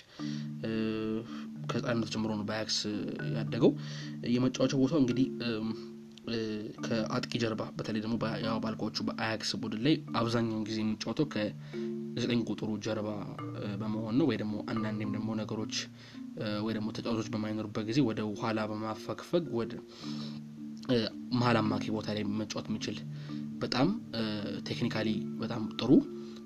ከህፃንነቱ 1.70 2.08
ጀምሮ 2.14 2.30
ነው 2.38 2.46
በአያክስ 2.48 2.78
ያደገው። 3.38 3.72
የመጫወቻው 4.34 4.80
ቦታው 4.82 5.00
እንግዲህ 5.02 5.26
ከአጥቂ 6.87 7.32
ጀርባ 7.42 7.62
በተለይ 7.76 8.00
ደግሞ 8.04 8.14
ባለፉት 8.64 8.97
በአያክስ 9.08 9.50
ቡድን 9.62 9.82
ላይ 9.87 9.94
አብዛኛውን 10.18 10.64
ጊዜ 10.68 10.78
የሚጫወተው 10.82 11.26
ከዘጠኝ 11.34 12.40
ቁጥሩ 12.50 12.70
ጀርባ 12.87 13.08
በመሆን 13.80 14.14
ነው። 14.18 14.26
ወይ 14.30 14.36
ደግሞ 14.36 14.54
አንዳንዴም 14.72 15.10
ደግሞ 15.16 15.28
ነገሮች 15.40 15.74
ወይ 16.64 16.72
ደግሞ 16.74 16.88
ተጫዋቾች 16.96 17.28
በማይኖሩበት 17.34 17.84
ጊዜ 17.88 18.00
ወደ 18.08 18.20
ኋላ 18.40 18.66
በማፈግፈግ 18.70 19.44
ወደ 19.58 19.72
መሀል 21.32 21.56
አማካይ 21.60 21.90
ቦታ 21.96 22.08
ላይ 22.16 22.24
መጫወት 22.38 22.66
የሚችል 22.70 22.98
በጣም 23.62 23.88
technically 24.68 25.08
በጣም 25.40 25.62
ጥሩ 25.80 25.90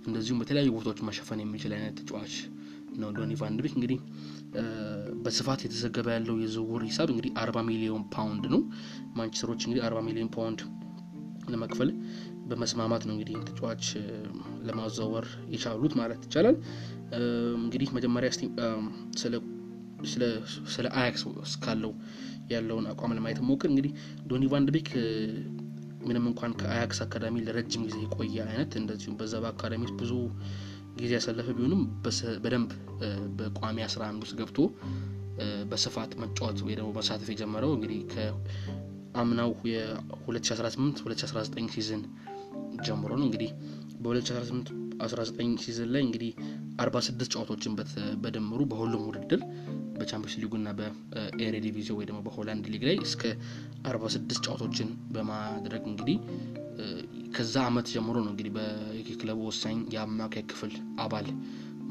እንደዚሁም 0.07 0.38
በተለያዩ 0.40 0.71
ቦታዎች 0.76 1.00
መሸፈን 1.09 1.40
የሚችል 1.42 1.73
አይነት 1.76 1.95
ተጫዋች 2.00 2.35
ነው 2.95 3.11
ዶኒ 3.16 3.33
ቫንደርቤክ 3.40 3.75
እንግዲህ 3.76 3.99
በስፋት 5.25 5.61
የተዘገበ 5.64 6.09
ያለው 6.14 6.37
የዝውውር 6.42 6.83
ሂሳብ 6.88 7.11
እንግዲህ 7.12 7.33
አርባ 7.38 7.59
ሚሊዮን 7.69 8.02
ፓውንድ 8.14 8.45
ነው። 8.54 8.62
ማንቸስተሮች 9.16 9.61
እንግዲህ 9.66 9.83
አርባ 9.87 10.00
ሚሊዮን 10.09 10.31
ፓውንድ 10.37 10.61
ለመክፈል 11.49 11.90
በመስማማት 12.53 13.03
ነው 13.07 13.15
እንግዲህ 13.15 13.37
ተጫዋች 13.49 13.85
ለማዘወር 14.69 15.27
የቻሉት 15.55 15.95
ማለት 16.01 16.21
ይቻላል። 16.27 16.57
እንግዲህ 17.61 17.88
መጀመሪያ 17.97 18.31
ስለ 20.73 20.87
አያክስ 21.01 21.23
እስካለው 21.45 21.93
ያለውን 22.53 22.87
አቋም 22.93 23.15
ለማየት 23.19 23.41
ሞክር 23.49 23.69
እንግዲህ 23.73 23.93
ዶኒ 24.31 24.45
ቫንደርቤክ 24.53 24.88
ምንም 26.07 26.25
እንኳን 26.31 26.53
ከአያክስ 26.61 26.99
አካዳሚ 27.05 27.37
ለረጅም 27.47 27.83
ጊዜ 27.88 27.99
የቆየ 28.05 28.37
አይነት 28.47 28.73
እንደዚሁም 28.81 29.17
በዛ 29.21 29.35
በአካዳሚ 29.45 29.85
ብዙ 30.01 30.12
ጊዜ 30.97 31.11
ያሳለፈ 31.17 31.49
ቢሆንም 31.59 31.83
በደንብ 32.45 32.71
በቋሚ 33.38 33.79
አስራ 33.87 34.03
አንድ 34.11 34.23
ውስጥ 34.25 34.35
ገብቶ 34.41 34.59
በስፋት 35.71 36.12
መጫወት 36.23 36.59
ወይ 36.67 36.75
ደግሞ 36.79 36.91
መሳተፍ 36.99 37.29
የጀመረው 37.33 37.71
እንግዲህ 37.77 38.01
ከአምናው 38.12 39.53
የ2018 39.71 41.01
2019 41.05 41.73
season 41.77 42.03
ጀምሮ 42.87 43.11
ነው። 43.19 43.27
እንግዲህ 43.29 43.51
በ2018 44.03 44.71
19 45.05 45.63
season 45.64 45.90
ላይ 45.95 46.03
እንግዲህ 46.07 46.31
46 46.83 47.33
ጨዋታዎችን 47.35 47.73
በድምሩ 48.23 48.61
በሁሉም 48.71 49.03
ውድድር 49.09 49.41
በቻምፒዮንስ 49.97 50.35
ሊጉ 50.43 50.53
እና 50.59 50.69
በኤሬ 50.79 51.55
ዲቪዚዮ 51.65 51.95
ወይ 51.99 52.07
ደግሞ 52.09 52.21
በሆላንድ 52.27 52.65
ሊግ 52.73 52.83
ላይ 52.89 52.97
እስከ 53.07 53.23
46 53.89 54.41
ጨዋታዎችን 54.47 54.89
በማድረግ 55.15 55.83
እንግዲህ 55.93 56.17
ከዛ 57.37 57.55
አመት 57.69 57.87
ጀምሮ 57.95 58.17
ነው 58.25 58.31
እንግዲህ 58.33 58.53
በክለቡ 58.57 59.39
ወሳኝ 59.51 59.79
የአማካይ 59.95 60.45
ክፍል 60.53 60.73
አባል 61.05 61.29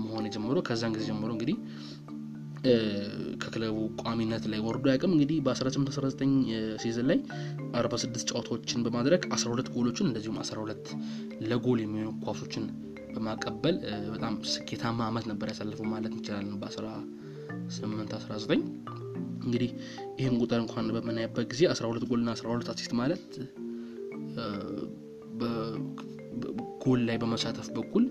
መሆን 0.02 0.26
የጀመረው 0.28 0.58
ከዛን 0.68 0.94
ጊዜ 0.96 1.06
ጀምሮ 1.10 1.30
እንግዲህ 1.36 1.56
ከክለቡ 3.42 3.76
ቋሚነት 4.02 4.44
ላይ 4.52 4.60
ወርዶ 4.60 4.86
አያውቅም። 4.90 5.14
እንግዲህ 5.16 5.38
በ1819 5.46 6.34
season 6.84 7.08
ላይ 7.12 7.20
46 7.76 8.30
ጨዋታዎችን 8.32 8.84
በማድረግ 8.86 9.22
12 9.36 9.72
ጎሎችን 9.76 10.10
እንደዚሁም 10.10 10.38
12 10.44 10.92
ለጎል 11.44 11.80
የሚሆኑ 11.84 12.12
ኳሶችን 12.26 12.66
በማቀበል 13.14 13.78
በጣም 14.14 14.36
ስኬታማ 14.52 15.00
አመት 15.10 15.26
ነበር 15.32 15.48
ያሳለፈው 15.52 15.88
ማለት 15.94 16.14
እንችላለን። 16.14 16.58
በ18 16.62 17.08
19 18.20 18.64
እንግዲህ 19.46 19.70
ይህን 20.20 20.36
ቁጥር 20.42 20.60
እንኳን 20.64 20.92
በምናይበት 20.96 21.46
ጊዜ 21.54 21.62
12 21.72 22.06
ጎልና 22.12 22.30
12 22.36 22.72
assist 22.74 22.94
ማለት 23.02 23.26
ጎል 26.84 27.02
ላይ 27.08 27.18
በመሳተፍ 27.22 27.68
በኩል 27.76 28.04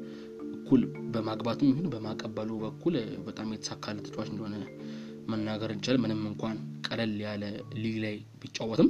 እኩል 0.71 0.83
በማግባቱም 1.13 1.69
ይሁን 1.71 1.87
በማቀበሉ 1.93 2.51
በኩል 2.61 2.95
በጣም 3.25 3.49
የተሳካለ 3.55 3.97
ተጫዋች 4.05 4.29
እንደሆነ 4.31 4.57
መናገር 5.31 5.71
እንችላለን። 5.75 6.03
ምንም 6.05 6.21
እንኳን 6.29 6.57
ቀለል 6.87 7.15
ያለ 7.23 7.43
ሊግ 7.81 7.97
ላይ 8.05 8.15
ቢጫወትም 8.43 8.89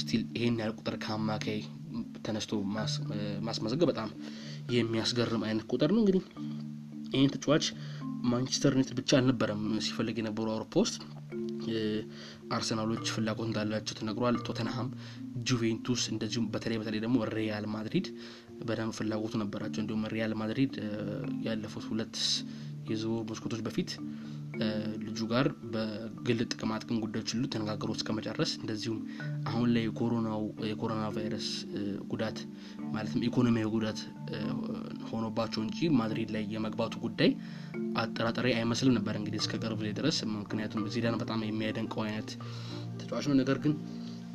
still 0.00 0.22
ይሄን 0.36 0.60
ያህል 0.60 0.74
ቁጥር 0.78 0.96
ከአማካይ 1.04 1.58
ተነስቶ 2.26 2.52
ማስመዘገብ 3.48 3.88
በጣም 3.92 4.12
የሚያስገርም 4.76 5.44
አይነት 5.48 5.66
ቁጥር 5.72 5.92
ነው። 5.96 6.02
እንግዲህ 6.04 6.22
ይህን 7.14 7.32
ተጫዋች 7.34 7.66
ማንቸስተር 8.30 8.72
ዩናይትድ 8.74 8.96
ብቻ 9.00 9.18
አልነበረም 9.18 9.64
ሲፈልግ 9.86 10.18
የነበሩ 10.20 10.48
አውሮፓ 10.54 10.76
ውስጥ 10.84 10.96
አርሰናሎች 12.54 13.06
ፍላጎት 13.14 13.46
እንዳላቸው 13.48 13.96
ተነግሯል። 13.98 14.38
ቶተንሃም፣ 14.46 14.90
ጁቬንቱስ 15.48 16.04
እንደዚሁም 16.12 16.46
በተለይ 16.52 16.78
በተለይ 16.80 17.02
ደግሞ 17.04 17.18
ሪያል 17.34 17.66
ማድሪድ 17.72 18.08
በደንብ 18.62 18.94
ፍላጎቱ 18.98 19.34
ነበራቸው። 19.42 19.80
እንዲሁም 19.82 20.04
ሪያል 20.12 20.34
ማድሪድ 20.40 20.74
ያለፉት 21.46 21.84
ሁለት 21.90 22.16
የዝውውር 22.90 23.24
መስኮቶች 23.30 23.60
በፊት 23.66 23.90
ልጁ 25.06 25.18
ጋር 25.32 25.46
በግል 25.72 26.38
ጥቅማ 26.44 26.72
ጥቅም 26.82 27.00
ጉዳዮች 27.02 27.30
ሁሉ 27.34 27.44
ተነጋግሮ 27.54 27.90
እስከ 27.96 28.10
መጨረስ 28.18 28.50
እንደዚሁም 28.60 28.98
አሁን 29.50 29.68
ላይ 29.74 29.82
የኮሮና 30.68 31.02
ቫይረስ 31.16 31.48
ጉዳት 32.12 32.38
ማለትም 32.94 33.24
ኢኮኖሚያዊ 33.28 33.68
ጉዳት 33.74 34.00
ሆኖባቸው 35.10 35.60
እንጂ 35.66 35.88
ማድሪድ 35.98 36.30
ላይ 36.36 36.44
የመግባቱ 36.54 36.94
ጉዳይ 37.04 37.30
አጠራጣሪ 38.02 38.48
አይመስልም 38.56 38.96
ነበር 38.98 39.14
እንግዲህ 39.20 39.40
እስከ 39.42 39.54
ቅርብ 39.62 39.78
ጊዜ 39.82 39.92
ድረስ። 39.98 40.16
ምክንያቱም 40.34 40.88
ዚዳን 40.94 41.20
በጣም 41.22 41.42
የሚያደንቀው 41.46 42.02
አይነት 42.06 42.30
ተጫዋች 42.98 43.26
ነው። 43.30 43.36
ነገር 43.42 43.58
ግን 43.64 43.74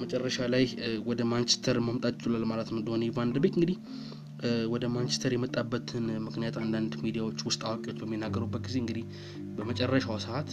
መጨረሻ 0.01 0.47
ላይ 0.53 0.63
ወደ 1.05 1.21
ማንቸስተር 1.31 1.77
መምጣት 1.87 2.15
ችሏል 2.23 2.45
ማለት 2.51 2.69
ነው። 2.73 2.81
ዶኒ 2.87 3.09
ቫንደርቤክ 3.17 3.55
እንግዲህ 3.57 3.77
ወደ 4.73 4.85
ማንቸስተር 4.93 5.31
የመጣበትን 5.35 6.05
ምክንያት 6.25 6.55
አንዳንድ 6.61 6.93
ሚዲያዎች 7.03 7.39
ውስጥ 7.47 7.61
አዋቂዎች 7.67 7.97
በሚናገሩበት 8.01 8.61
ጊዜ 8.67 8.77
እንግዲህ 8.81 9.05
በመጨረሻው 9.57 10.17
ሰዓት 10.25 10.51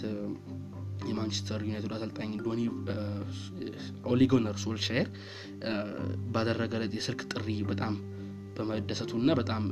የማንቸስተር 1.08 1.60
ዩናይትድ 1.66 1.92
አሰልጣኝ 1.96 2.30
ዶኒ 2.46 2.62
ኦሌ 4.10 4.29
ጉናር 4.29 4.56
ሶልሻየር 4.64 5.08
ባደረገለት 6.34 6.94
የስልክ 6.98 7.20
ጥሪ 7.32 7.48
በጣም 7.70 7.94
በመደሰቱ 8.56 9.12
እና 9.20 9.32
በጣም 9.40 9.64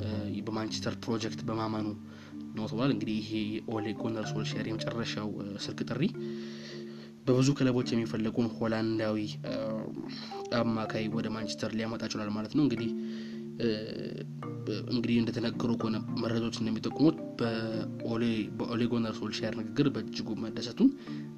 በማንቸስተር 0.47 0.95
ፕሮጀክት 1.05 1.41
በማመኑ 1.49 1.87
ነው 2.57 2.67
ተብሏል። 2.71 2.93
እንግዲህ 2.95 3.17
ይሄ 3.23 3.33
ኦሌ 3.75 3.96
ጉናር 3.96 4.27
ሶልሻየር 4.33 4.67
የመጨረሻው 4.71 5.31
ስልክ 5.65 5.81
ጥሪ 5.91 6.03
በብዙ 7.27 7.51
ክለቦች 7.59 7.89
የሚፈለገውን 7.93 8.49
ሆላንዳዊ 8.57 9.17
አማካይ 10.59 11.07
ወደ 11.17 11.27
ማንቸስተር 11.35 11.71
ሊያመጣ 11.79 12.05
ችሏል 12.13 12.31
ማለት 12.37 12.53
ነው። 12.57 12.63
እንግዲህ 12.67 12.91
እንግዲህ 14.93 15.17
እንደተነገሩ 15.21 15.71
ከሆነ 15.81 15.97
መረጃዎች 16.23 16.57
እንደሚጠቁሙት 16.61 17.17
በኦሌ 18.59 18.87
ጉናር 18.87 19.15
ሶልሻየር 19.21 19.55
ንግግር 19.61 19.89
በእጅጉ 19.95 20.29
መደሰቱን 20.45 20.89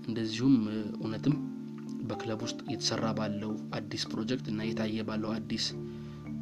እንደዚሁም 0.08 0.54
እውነትም 0.98 1.34
በክለብ 2.08 2.40
ውስጥ 2.46 2.58
የተሰራ 2.72 3.06
ባለው 3.18 3.50
አዲስ 3.78 4.02
ፕሮጀክት 4.10 4.46
እና 4.52 4.60
የታየ 4.68 5.04
ባለው 5.08 5.30
አዲስ 5.36 5.64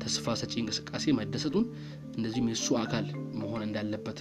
ተስፋ 0.03 0.35
ሰጪ 0.41 0.55
እንቅስቃሴ 0.63 1.15
መደሰቱን 1.19 1.65
እንደዚሁም 2.17 2.49
የእሱ 2.51 2.69
አካል 2.83 3.07
መሆን 3.41 3.63
እንዳለበት 3.67 4.19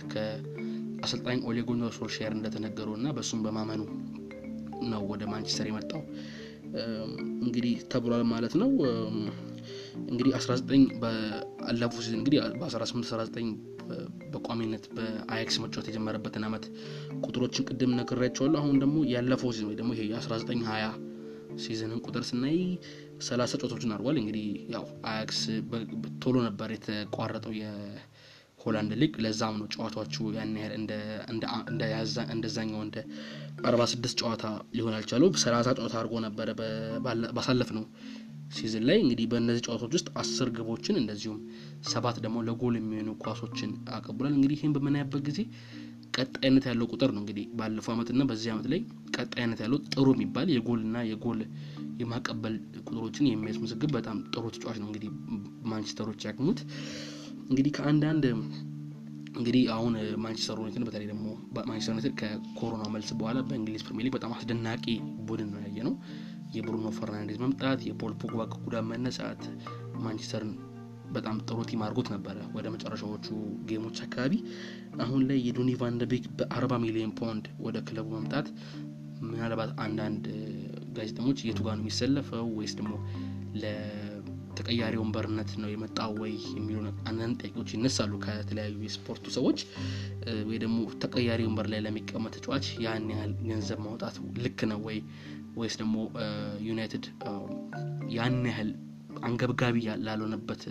አሰልጣኝ 1.05 1.39
ኦሌ 1.49 1.59
ጉናር 1.67 1.91
ሶልሻየር 1.97 2.33
እንደተነገረው 2.35 2.93
እና 2.99 3.07
በእሱም 3.15 3.41
በማመኑ 3.45 3.81
ነው 4.91 5.03
ወደ 5.11 5.23
ማንቸስተር 5.31 5.67
የመጣው 5.69 6.01
እንግዲህ 7.43 7.75
ተብሏል 7.91 8.23
ማለት 8.31 8.53
ነው። 8.61 8.69
እንግዲህ 10.11 10.31
19 10.37 10.73
በአለፉ 11.01 11.93
season 11.99 12.19
እንግዲህ 12.19 12.39
በ18 12.61 13.09
19 13.11 13.49
በቋሚነት 14.33 14.85
በአያክስ 14.95 15.57
መጫወት 15.63 15.87
የጀመረበትን 15.89 16.45
አመት 16.47 16.63
ቁጥሮችን 17.25 17.67
ቅድም 17.69 17.91
ነግሬያችኋለሁ። 17.99 18.59
አሁን 18.61 18.77
ደግሞ 18.83 18.97
ያለፈው 19.11 19.51
season 19.53 19.67
ወይ 19.69 19.77
ደግሞ 19.79 19.91
ይሄ 19.95 20.03
የ19 20.11 20.63
20 20.69 20.93
season 21.63 21.90
ን 21.90 21.99
ቁጥር 22.05 22.23
ስናይ 22.29 22.57
ሰላሳ 23.25 23.51
ጨዋታዎችን 23.59 23.93
አድርጓል። 23.95 24.17
እንግዲህ 24.21 24.45
ያው 24.73 24.83
አያክስ 25.11 25.39
ቶሎ 26.23 26.35
ነበር 26.47 26.69
የተቋረጠው 26.75 27.53
የሆላንድ 27.59 28.91
ሊግ። 29.01 29.13
ለዛም 29.25 29.55
ነው 29.61 29.67
ጨዋታዎቹ 29.75 30.15
ያን 30.37 30.51
ያህል 30.57 30.73
እንደዛኛው 32.33 32.81
እንደ 32.87 32.97
አርባ 33.69 33.81
ስድስት 33.93 34.17
ጨዋታ 34.21 34.43
ሊሆን 34.77 34.95
አልቻለው። 34.97 35.29
ሰላሳ 35.45 35.67
ጨዋታ 35.79 35.95
አድርጎ 36.01 36.15
ነበረ 36.27 36.49
ባሳለፍ 37.37 37.71
ነው 37.77 37.85
ሲዝን 38.51 38.83
ላይ 38.87 38.97
እንግዲህ 39.03 39.25
በእነዚህ 39.31 39.63
ጨዋታዎች 39.65 39.93
ውስጥ 39.97 40.09
አስር 40.21 40.49
ግቦችን 40.57 40.99
እንደዚሁም 40.99 41.39
ሰባት 41.89 42.17
ደግሞ 42.23 42.37
ለጎል 42.47 42.75
የሚሆኑ 42.79 43.11
ኳሶችን 43.23 43.71
አቀብሏል። 43.95 44.33
እንግዲህ 44.35 44.57
ይህን 44.59 44.73
በምናያበት 44.75 45.23
ጊዜ 45.27 45.39
ቀጣይነት 46.17 46.65
ያለው 46.69 46.85
ቁጥር 46.93 47.09
ነው። 47.15 47.21
እንግዲህ 47.23 47.45
ባለፈው 47.57 47.93
አመትና 47.93 48.23
በዚህ 48.29 48.49
አመት 48.53 48.67
ላይ 48.73 48.81
ቀጣይነት 49.17 49.59
ያለው 49.63 49.79
ጥሩ 49.93 50.07
የሚባል 50.15 50.47
የጎልና 50.53 50.97
የጎል 51.09 51.39
የማቀበል 52.01 52.55
ቁጥሮችን 52.81 53.27
የሚያስመዘግብ 53.29 53.91
በጣም 53.97 54.17
ጥሩ 54.33 54.43
ተጫዋች 54.55 54.79
ነው። 54.81 54.87
እንግዲህ 54.89 55.09
ማንቸስተሮች 55.71 56.21
ያገኙት 56.29 56.61
እንግዲህ 57.49 57.71
ከአንዳንድ 57.77 58.25
እንግዲህ 59.35 59.63
አሁን 59.73 59.93
ማንቸስተር 60.23 60.57
ዩናይትድ 60.59 60.83
በተለይ 60.87 61.07
ደግሞ 61.11 61.25
ማንቸስተር 61.69 61.91
ዩናይትድ 61.93 62.13
ከኮሮና 62.19 62.83
መልስ 62.93 63.09
በኋላ 63.19 63.39
በእንግሊዝ 63.47 63.81
ፕሪሚየር 63.87 64.05
ሊግ 64.07 64.15
በጣም 64.15 64.33
አስደናቂ 64.35 64.85
ቡድን 65.27 65.49
ነው 65.53 65.59
ያየ 65.65 65.79
ነው። 65.87 65.93
የብሩኖ 66.55 66.87
ፈርናንዴዝ 66.97 67.37
መምጣት፣ 67.43 67.81
የፖል 67.87 68.13
ፖግባ 68.21 68.41
ከጉዳት 68.51 68.85
መነሳት 68.89 69.43
ማንቸስተርን 70.05 70.53
በጣም 71.15 71.37
ጥሩ 71.47 71.57
team 71.69 71.81
አድርጎት 71.85 72.07
ነበረ 72.13 72.37
ወደ 72.55 72.67
መጨረሻዎቹ 72.73 73.25
game 73.65 73.81
ኦች 73.81 73.97
አካባቢ። 74.05 74.33
አሁን 75.03 75.21
ላይ 75.29 75.37
የዶኒ 75.47 75.71
ቫን 75.81 75.99
ደ 76.01 76.05
ቤክ 76.11 76.25
በአርባ 76.39 76.73
ሚሊዮን 76.83 77.13
ፓውንድ 77.19 77.45
ወደ 77.59 77.77
ክለቡ 77.87 78.07
መምጣት 78.15 78.47
ምናልባት 79.25 79.71
አንዳንድ 79.83 80.23
ጋዜጠኞች 80.95 81.39
የቱ 81.47 81.59
ነው 81.67 81.77
የሚሰለፈው 81.77 82.47
ወይስ 82.57 82.73
ደግሞ 82.79 82.93
ለተቀያሪ 83.61 84.95
ወንበርነት 85.01 85.51
ነው 85.61 85.69
የመጣው 85.71 86.11
ወይ 86.21 86.33
የሚሉ 86.55 86.77
አንዳንድ 87.09 87.35
ጥያቄዎች 87.41 87.69
ይነሳሉ 87.75 88.13
ከተለያዩ 88.25 88.75
የስፖርቱ 88.85 89.25
ሰዎች። 89.37 89.59
ወይ 90.49 90.57
ደግሞ 90.63 90.77
ተቀያሪ 91.03 91.41
ወንበር 91.47 91.67
ላይ 91.73 91.81
ለሚቀመጥ 91.85 92.33
ተጫዋች 92.37 92.67
ያን 92.85 93.07
ያህል 93.13 93.33
ገንዘብ 93.47 93.81
ማውጣት 93.85 94.15
ልክ 94.45 94.61
ነው 94.71 94.81
ወይ 94.87 94.99
ወይስ 95.55 95.75
ደግሞ 95.81 95.95
ዩናይትድ 96.67 97.05
ያን 98.15 98.37
ያህል 98.49 98.69
አንገብጋቢ 99.23 99.75
ላልሆነበት 100.05 100.63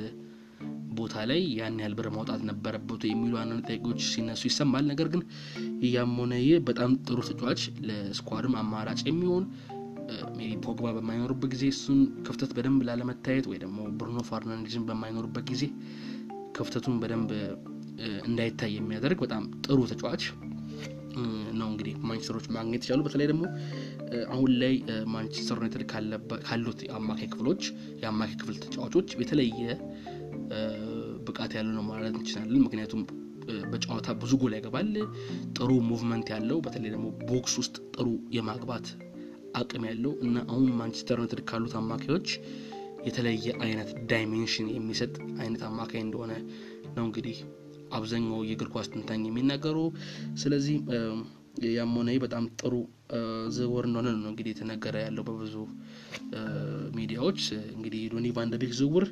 ቦታ 0.98 1.14
ላይ 1.30 1.40
ያን 1.58 1.78
ያህል 1.80 1.94
ብር 1.98 2.08
ማውጣት 2.16 2.40
ነበረበት 2.50 3.02
የሚሉ 3.08 3.34
አንዳንድ 3.40 3.62
ጥያቄዎች 3.68 4.00
ሲነሱ 4.10 4.42
ይሰማል። 4.50 4.84
ነገር 4.86 5.08
ግን 5.14 5.22
ያም 5.88 6.12
ሆነ 6.20 6.34
በጣም 6.68 6.90
ጥሩ 7.06 7.18
ተጫዋች 7.28 7.62
ለስኳድም 7.88 8.54
አማራጭ 8.60 9.00
የሚሆን 9.08 9.46
maybe 10.36 10.52
ፖግባ 10.64 10.86
በማይኖሩበት 10.96 11.50
ጊዜ 11.54 11.64
እሱን 11.72 12.00
ክፍተት 12.26 12.50
በደንብ 12.56 12.80
ላለመታየት 12.88 13.46
ወይ 13.50 13.58
ደግሞ 13.62 13.78
ብሩኖ 14.00 14.18
ፈርናንዴዝን 14.30 14.84
በማይኖሩበት 14.88 15.44
ጊዜ 15.50 15.62
ክፍተቱን 16.58 16.96
በደንብ 17.02 17.30
እንዳይታይ 18.28 18.72
የሚያደርግ 18.76 19.18
በጣም 19.24 19.44
ጥሩ 19.66 19.78
ተጫዋች 19.92 20.22
ነው 21.58 21.68
እንግዲህ 21.70 21.94
ማንቸስተሮች 22.04 22.46
ማግኘት 22.56 22.82
የቻሉ 22.84 23.00
በተለይ 23.06 23.28
ደግሞ 23.30 23.44
አሁን 24.30 24.50
ላይ 24.62 24.74
ማንቸስተር 25.14 25.58
ዩናይትድ 25.60 25.84
ካሉት 26.46 26.80
የአማካይ 26.86 27.28
ክፍሎች 27.34 27.62
የአማካይ 28.02 28.36
ክፍል 28.40 28.56
ተጫዋቾች 28.64 29.10
የተለየ 29.20 29.60
ብቃት 31.28 31.52
ያለው 31.58 31.72
ነው 31.78 31.84
ማለት 31.90 32.14
እንችላለን። 32.14 32.64
ምክንያቱም 32.64 33.02
በጨዋታ 33.72 34.08
ብዙ 34.20 34.32
ጎል 34.42 34.52
ያገባል፣ 34.56 34.90
ጥሩ 35.56 35.70
movement 35.88 36.28
ያለው 36.34 36.58
በተለይ 36.66 36.90
ደግሞ 36.94 37.06
box 37.30 37.54
ውስጥ 37.60 37.76
ጥሩ 37.96 38.06
የማግባት 38.36 38.86
አቅም 39.56 39.84
ያለው 39.88 40.12
እና 40.26 40.36
አሁን 40.48 40.64
ማንቸስተር 40.78 41.18
ዩናይትድ 41.18 41.42
ካሉት 41.50 41.74
አማካዮች 41.80 42.28
የተለየ 43.06 43.46
አይነት 43.64 43.90
dimension 44.10 44.68
የሚሰጥ 44.74 45.12
አይነት 45.40 45.62
አማካይ 45.68 46.00
እንደሆነ 46.00 46.32
ነው 46.96 47.04
እንግዲህ 47.08 47.36
አብዛኛው 47.92 48.40
የእግር 48.48 48.68
ኳስ 48.74 48.88
ተንታኝ 48.92 49.22
የሚናገሩ። 49.26 49.78
ስለዚህ 50.42 50.76
ያም 51.70 51.94
በጣም 52.24 52.44
ጥሩ 52.60 52.74
ዝውውር 53.56 53.84
እንደሆነ 53.88 54.08
ነው 54.16 54.30
እንግዲህ 54.30 54.52
የተነገረ 54.52 54.96
ያለው 55.04 55.24
በብዙ 55.28 55.54
ሚዲያዎች። 56.96 57.40
እንግዲህ 57.74 58.02
ዶኒ 58.12 58.28
ቫን 58.36 58.50
ደ 58.52 58.58
ቤክ 58.62 58.72
ዝውውር 58.78 59.06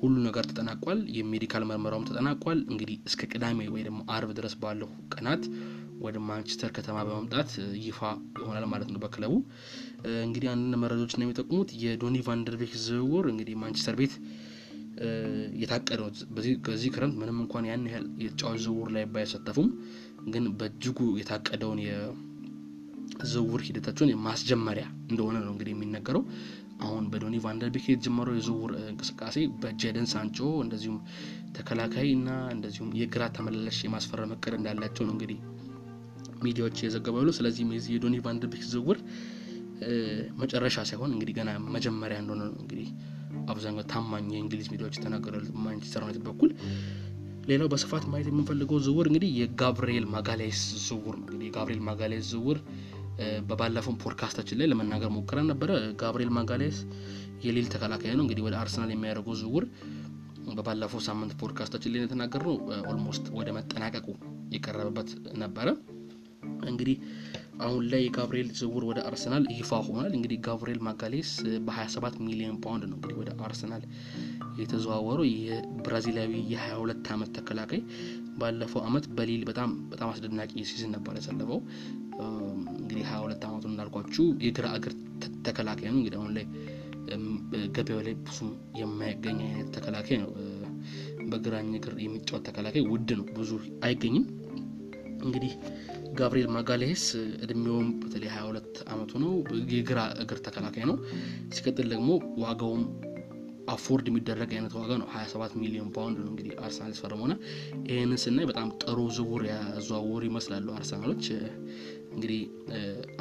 ሁሉ 0.00 0.14
ነገር 0.24 0.44
ተጠናቋል። 0.48 0.98
የ 1.16 1.27
medical 1.27 1.64
ምርመራውም 1.64 2.06
ተጠናቋል። 2.08 2.58
እንግዲህ 2.72 2.96
እስከ 3.08 3.28
ቅዳሜ 3.30 3.58
ወይ 3.74 3.82
ደግሞ 3.86 4.00
አርብ 4.14 4.30
ድረስ 4.38 4.54
ባለው 4.62 4.90
ቀናት 5.14 5.44
ወደ 5.98 6.16
ማንቸስተር 6.28 6.70
ከተማ 6.76 6.96
በመምጣት 7.08 7.50
ይፋ 7.84 8.00
ይሆናል 8.40 8.64
ማለት 8.72 8.88
ነው 8.94 9.00
በክለቡ። 9.04 9.32
እንግዲህ 10.26 10.48
አንዳንድ 10.52 10.76
መረጃዎች 10.82 11.14
ነው 11.16 11.24
የሚጠቁሙት 11.26 11.70
የዶኒ 11.82 12.16
ቫን 12.26 12.42
ደ 12.46 12.58
ቤክ 12.62 12.74
ዝውውር 12.84 13.26
እንግዲህ 13.32 13.56
ማንቸስተር 13.62 13.96
ቤት 14.00 14.14
የታቀደው 15.60 16.06
በዚህ 16.66 16.90
ክረምት 16.94 17.16
ምንም 17.20 17.38
እንኳን 17.42 17.64
ያን 17.68 17.82
ያህል 17.88 18.06
የተጫዋች 18.22 18.60
ዝውውር 18.64 18.90
ላይ 18.94 19.04
ባይሳተፉም 19.14 19.68
ግን 20.28 20.44
በእጅጉ 20.58 20.98
የታቀደውን 21.20 21.80
የዝውውር 21.86 23.62
ሂደታቸውን 23.66 24.12
ማስጀመሪያ 24.26 24.84
እንደሆነ 25.10 25.36
ነው 25.44 25.52
እንግዲህ 25.54 25.74
የሚነገረው። 25.74 26.22
አሁን 26.80 27.04
በዶኒ 27.12 27.36
ቫን 27.44 27.61
ደ 27.61 27.68
ቤክ 27.74 27.84
የተጀመረው 27.88 28.34
የዝውውር 28.36 28.72
እንቅስቃሴ 28.84 29.36
በጄደን 29.60 30.08
ሳንቾ 30.10 30.38
እንደዚሁም 30.64 30.98
ተከላካይ 31.56 32.08
እና 32.16 32.30
እንደዚሁም 32.54 32.90
የግራ 33.00 33.22
ተመላላሽ 33.36 33.78
የማስፈረም 33.86 34.32
እቅድ 34.34 34.54
እንዳላቸው 34.58 35.04
ነው 35.06 35.14
እንግዲህ 35.14 35.38
ሚዲያዎች 36.42 36.78
የዘገቡ 36.84 37.14
ያሉ። 37.20 37.30
ስለዚህም 37.36 37.70
የዚህ 37.76 37.92
የዶኒ 37.96 38.16
ቫን 38.24 38.43
ደ 38.43 38.50
ቤክ 38.54 38.64
ዝውውር 38.72 38.98
መጨረሻ 40.40 40.76
ሳይሆን 40.90 41.10
እንግዲህ 41.14 41.34
ገና 41.38 41.50
መጀመሪያ 41.74 42.18
እንደሆነ 42.22 42.42
ነው 42.48 42.56
እንግዲህ 42.62 42.88
አብዛኛው 43.48 43.84
ታማኝ 43.92 44.26
የእንግሊዝ 44.34 44.68
ሚዲያዎች 44.72 44.96
የተናገሩ 44.98 45.34
ማንቸስተር 45.64 46.02
ዩናይትድ 46.04 46.24
በኩል። 46.28 46.50
ሌላው 47.48 47.68
በስፋት 47.72 48.04
ማየት 48.12 48.28
የምንፈልገው 48.30 48.78
ዝውውር 48.86 49.06
እንግዲህ 49.10 49.30
የጋብርኤል 49.40 50.06
ማጋሌስ 50.14 50.60
ዝውውር 50.86 51.16
ነው። 51.18 51.26
እንግዲህ 51.26 51.48
የጋብርኤል 51.48 51.82
ማጋሌስ 51.88 52.24
ዝውውር 52.32 52.58
በባለፈው 53.48 53.94
ፖድካስታችን 54.02 54.58
ላይ 54.60 54.66
ለመናገር 54.72 55.10
ሞክረን 55.14 55.46
ነበረ። 55.52 55.70
ጋብርኤል 56.00 56.32
ማጋሌስ 56.38 56.78
የሊል 57.44 57.68
ተከላካይ 57.72 58.12
ነው። 58.12 58.24
እንግዲህ 58.24 58.44
ወደ 58.46 58.56
አርሰናል 58.60 58.90
የሚያደርገው 58.92 59.36
ዝውውር 59.40 59.64
በባለፈው 60.56 61.00
ሳምንት 61.06 61.32
ፖድካስታችን 61.40 61.92
ላይ 61.92 62.02
የተናገርነው 62.02 62.54
almost 62.90 63.24
ወደ 63.38 63.48
መጠናቀቁ 63.56 64.06
የቀረበበት 64.54 65.08
ነበረ። 65.36 65.68
እንግዲህ 66.68 66.96
አሁን 67.58 67.82
ላይ 67.90 68.00
የጋብርኤል 68.04 68.48
ዝውውር 68.58 68.84
ወደ 68.88 69.00
አርሰናል 69.08 69.44
ይፋ 69.52 69.78
ሆኗል። 69.86 70.12
እንግዲህ 70.16 70.38
ጋብርኤል 70.46 70.80
ማጋሌስ 70.86 71.30
በ27 71.66 72.18
ሚሊዮን 72.26 72.56
ፓውንድ 72.64 72.84
ነው 72.90 72.96
እንግዲህ 72.98 73.16
ወደ 73.20 73.30
አርሰናል 73.46 73.82
የተዘዋወረው። 74.58 75.26
የብራዚላዊ 75.42 76.32
የ22 76.52 77.10
ዓመት 77.14 77.30
ተከላካይ 77.38 77.80
ባለፈው 78.38 78.80
አመት 78.88 79.04
በሊል 79.16 79.44
በጣም 79.50 79.70
በጣም 79.92 80.08
አስደናቂ 80.12 80.52
season 80.70 80.92
ነበር 80.96 81.14
ያሳለፈው። 81.18 81.60
እንግዲህ 82.74 83.04
22 83.08 83.46
ዓመቱን 83.48 83.72
እንዳልኳችሁ 83.72 84.26
የግራ 84.46 84.66
እግር 84.78 84.94
ተከላካይ 85.46 85.88
ነው። 85.90 85.98
እንግዲህ 86.00 86.18
አሁን 86.20 86.32
ላይ 86.36 86.46
ገበያው 87.74 88.00
ላይ 88.06 88.14
ብዙ 88.22 88.38
የማይገኝ 88.78 89.38
አይነት 89.48 89.68
ተከላካይ 89.76 90.18
ነው። 90.22 90.30
በግራኝ 91.30 91.70
እግር 91.78 91.94
የሚጫወት 92.02 92.42
ተከላካይ 92.48 92.82
ውድ 92.90 93.10
ነው፣ 93.18 93.26
ብዙ 93.36 93.50
አይገኝም። 93.82 94.24
እንግዲህ 95.26 95.52
ጋብሪኤል 96.18 96.50
ማጋሌስ 96.54 97.04
እድሜውም 97.44 97.88
በተለይ 98.02 98.30
22 98.34 98.80
ዓመቱ 98.92 99.12
ነው። 99.24 99.32
የግራ 99.72 100.00
እግር 100.22 100.38
ተከላካይ 100.46 100.84
ነው። 100.90 100.96
ሲቀጥል 101.56 101.88
ደግሞ 101.94 102.08
ዋጋውም 102.42 102.84
afford 103.68 104.06
የሚደረግ 104.08 104.50
አይነት 104.56 104.74
ዋጋ 104.78 104.90
ነው። 105.00 105.06
27 105.14 105.54
ሚሊዮን 105.62 105.88
ፓውንድ 105.94 106.18
ነው 106.20 106.30
እንግዲህ 106.32 106.52
አርሰናል 106.64 106.92
ያስፈረመው 106.92 107.24
ሆነ። 107.26 107.34
ይህንን 107.88 108.20
ስናይ 108.24 108.46
በጣም 108.50 108.68
ጥሩ 108.82 108.98
ዝውውር 109.16 109.42
ያዘዋወሩ 109.50 110.22
ይመስላሉ 110.28 110.66
አርሰናሎች። 110.76 111.24
እንግዲህ 112.14 112.42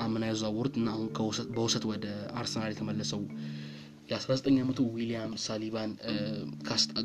አምና 0.04 0.24
ያዘዋወሩት 0.30 0.76
እና 0.82 0.90
አሁን 0.94 1.08
በውሰት 1.56 1.86
ወደ 1.92 2.06
አርሰናል 2.42 2.72
የተመለሰው 2.74 3.22
የ19 4.10 4.62
ዓመቱ 4.64 4.80
ዊሊያም 4.96 5.32
ሳሊባን 5.44 5.92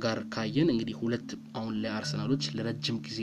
ጋር 0.03 0.19
ካየን 0.35 0.71
እንግዲህ 0.73 0.97
ሁለት 1.03 1.29
አሁን 1.59 1.75
ላይ 1.83 1.93
አርሰናሎች 1.99 2.45
ለረጅም 2.57 2.99
ጊዜ 3.07 3.21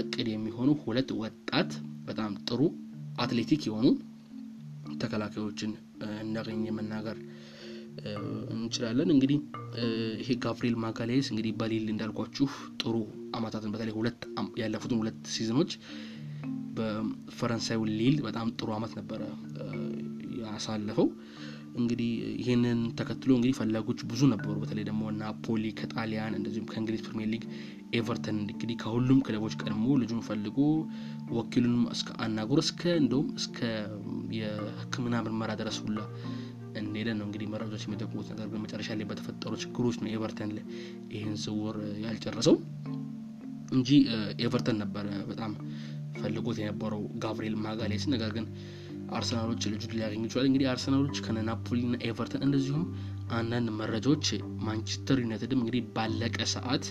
እቅድ 0.00 0.28
የሚሆኑ 0.30 0.70
ሁለት 0.82 1.10
ወጣት 1.20 1.70
በጣም 2.08 2.32
ጥሩ 2.48 2.60
አትሌቲክ 3.18 3.62
የሆኑ 3.68 3.86
ተከላካዮችን 5.02 5.72
እንዳገኘ 6.22 6.64
መናገር 6.78 7.18
እንችላለን። 8.54 9.08
እንግዲህ 9.14 9.38
ይሄ 10.20 10.30
ጋብሪኤል 10.44 10.76
ማጋሌስ 10.84 11.26
እንግዲህ 11.32 11.52
በሊል 11.60 11.86
እንዳልኳችሁ 11.92 12.48
ጥሩ 12.82 12.94
አመታትን 13.36 13.72
በተለይ 13.74 13.94
ሁለት 13.98 14.20
ያለፉትን 14.62 15.00
ሁለት 15.02 15.20
season 15.34 15.57
ኦች 15.57 15.72
በፈረንሳዩ 16.76 17.80
ሊል 17.92 18.16
በጣም 18.26 18.48
ጥሩ 18.58 18.70
አመት 18.76 18.92
ነበረ 18.98 19.22
ያሳለፈው። 20.42 21.08
እንግዲህ 21.74 22.10
ይህንን 22.40 22.80
ተከትሎ 22.98 23.30
እንግዲህ 23.36 23.54
ፈላጊዎች 23.58 24.00
ብዙ 24.10 24.22
ነበሩ። 24.32 24.54
በተለይ 24.62 24.84
ደግሞ 24.88 25.02
ናፖሊ 25.18 25.72
ከጣሊያን 25.78 26.36
እንደዚሁም 26.38 26.68
ከእንግሊዝ 26.70 27.02
ፕሪሚየር 27.06 27.30
ሊግ 27.32 27.44
ኤቨርተን 27.98 28.36
እንግዲህ 28.44 28.76
ከሁሉም 28.82 29.20
ክለቦች 29.26 29.54
ቀድሞ 29.60 29.86
ልጁን 30.02 30.22
ፈልጎ 30.28 30.58
ወኪሉንም 31.34 31.82
እስከ 31.94 32.10
አናግሮ 32.24 32.58
እስከ 32.64 32.82
እንደውም 33.02 33.28
እስከ 33.40 33.58
የሕክምና 34.38 35.22
ምርመራ 35.26 35.50
ድረስ 35.60 35.78
ሁላ 35.84 35.98
እንደሄደ 36.80 37.08
ነው 37.18 37.26
እንግዲህ 37.28 37.48
መረጃዎች 37.52 37.82
የሚጠቁሙት። 37.86 38.28
ነገር 38.32 38.46
ግን 38.52 38.62
ላይ 38.92 39.06
በተፈጠሩ 39.10 39.52
ችግሮች 39.64 39.98
ነው 40.00 40.10
ኤቨርተን 40.14 40.52
ይህን 41.14 41.34
ዝውውር 41.44 41.76
ያልጨረሰው 42.04 42.56
እንጂ 43.72 43.90
ኤቨርተን 44.46 44.78
ነበረ 44.82 45.06
በጣም 45.30 45.52
ፈልጎት 46.18 46.56
የነበረው 46.60 47.02
ጋብሪኤል 47.22 47.56
ማጋሌስ። 47.62 48.04
ነገር 48.12 48.30
ግን 48.36 48.44
አርሰናሎች 49.12 49.62
ልጁን 49.72 49.92
ሊያገኙ 49.96 50.22
ይችላል። 50.26 50.46
እንግዲህ 50.48 50.68
አርሰናሎች 50.70 51.16
ከነ 51.24 51.38
ናፖሊና 51.48 51.96
ኤቨርተን 52.08 52.44
እንደዚሁም 52.46 52.84
አንዳንድ 53.34 53.68
መረጃዎች 53.78 54.26
ማንቸስተር 54.66 55.18
ዩናይትድም 55.24 55.60
እንግዲህ 55.60 55.82
ባለቀ 55.96 56.38
ሰዓት 56.54 56.86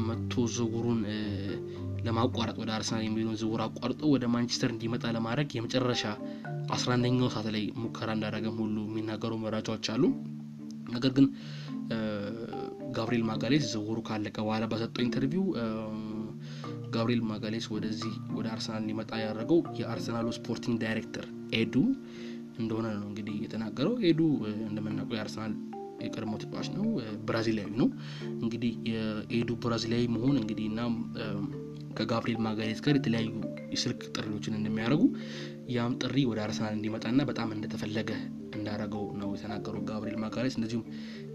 መቶ 0.00 0.32
ዝውውሩን 0.54 1.00
ለማቋረጥ 2.06 2.56
ወደ 2.62 2.70
አርሰናል 2.76 3.04
የሚለውን 3.04 3.38
ዝውውር 3.40 3.60
አቋርጦ 3.66 4.02
ወደ 4.14 4.24
ማንቸስተር 4.34 4.70
እንዲመጣ 4.74 5.04
ለማድረግ 5.16 5.48
የመጨረሻ 5.56 6.04
አስራ 6.74 6.90
አንደኛው 6.96 7.30
ሰዓት 7.34 7.48
ላይ 7.54 7.64
ሙከራ 7.82 8.10
እንዳደረገም 8.16 8.58
ሁሉ 8.62 8.76
የሚናገሩ 8.88 9.32
መረጃዎች 9.44 9.86
አሉ። 9.94 10.04
ነገር 10.88 11.12
ግን 11.16 11.26
ጋብሪኤል 12.96 13.24
ማጋሌስ 13.28 13.64
ዝውውሩ 13.72 13.98
ካለቀ 14.08 14.36
በኋላ 14.44 14.64
በሰጠው 14.72 15.02
interview 15.04 15.44
ጋብሪኤል 16.94 17.22
ማጋሌስ 17.28 17.66
ወደዚህ 17.74 18.14
ወደ 18.36 18.46
አርሰናል 18.52 18.82
እንዲመጣ 18.82 19.10
ያደረገው 19.22 19.58
የአርሰናሉ 19.80 20.26
sporting 20.36 20.76
director 20.82 21.26
ኤዱ 21.58 21.74
እንደሆነ 22.58 22.86
ነው 22.96 23.06
እንግዲህ 23.10 23.36
የተናገረው። 23.44 23.94
ኤዱ 24.08 24.20
እንደምናውቀው 24.68 25.16
የአርሰናል 25.18 25.54
የቀድሞ 26.04 26.32
ተጫዋች 26.42 26.68
ነው፣ 26.74 26.86
ብራዚላዊ 27.28 27.68
ነው። 27.80 27.88
እንግዲህ 28.36 28.72
የኤዱ 28.90 29.50
ብራዚላዊ 29.62 30.04
መሆን 30.16 30.36
እንግዲህ 30.40 30.66
እና 30.72 30.80
ከጋብሪኤል 31.98 32.40
ማጋሌስ 32.46 32.80
ጋር 32.84 32.94
የተለያዩ 32.98 33.28
የስልክ 33.72 34.00
ጥሪዎችን 34.14 34.56
እንደሚያደርጉ 34.58 35.02
ያም 35.74 35.92
ጥሪ 36.02 36.16
ወደ 36.30 36.40
አርሰናል 36.44 36.74
እንዲመጣና 36.76 37.22
በጣም 37.30 37.54
እንደተፈለገ 37.54 38.10
እንዳደረገው 38.56 39.04
ነው 39.20 39.30
የተናገረው 39.36 39.80
ጋብሪኤል 39.88 40.18
ማጋሌስ። 40.24 40.56
እንደዚሁም 40.58 40.84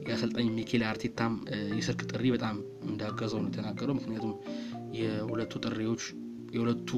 የአሰልጣኝ 0.06 0.48
ሚኬል 0.56 0.84
አርቴታም 0.88 1.34
የስልክ 1.78 2.02
ጥሪ 2.12 2.26
በጣም 2.36 2.56
እንዳገዘው 2.88 3.40
ነው 3.44 3.50
የተናገረው። 3.52 3.96
ምክንያቱም 4.00 4.32
የሁለቱ 5.00 5.54
ጥሪዎች 5.66 6.04
የሁለቱ 6.56 6.90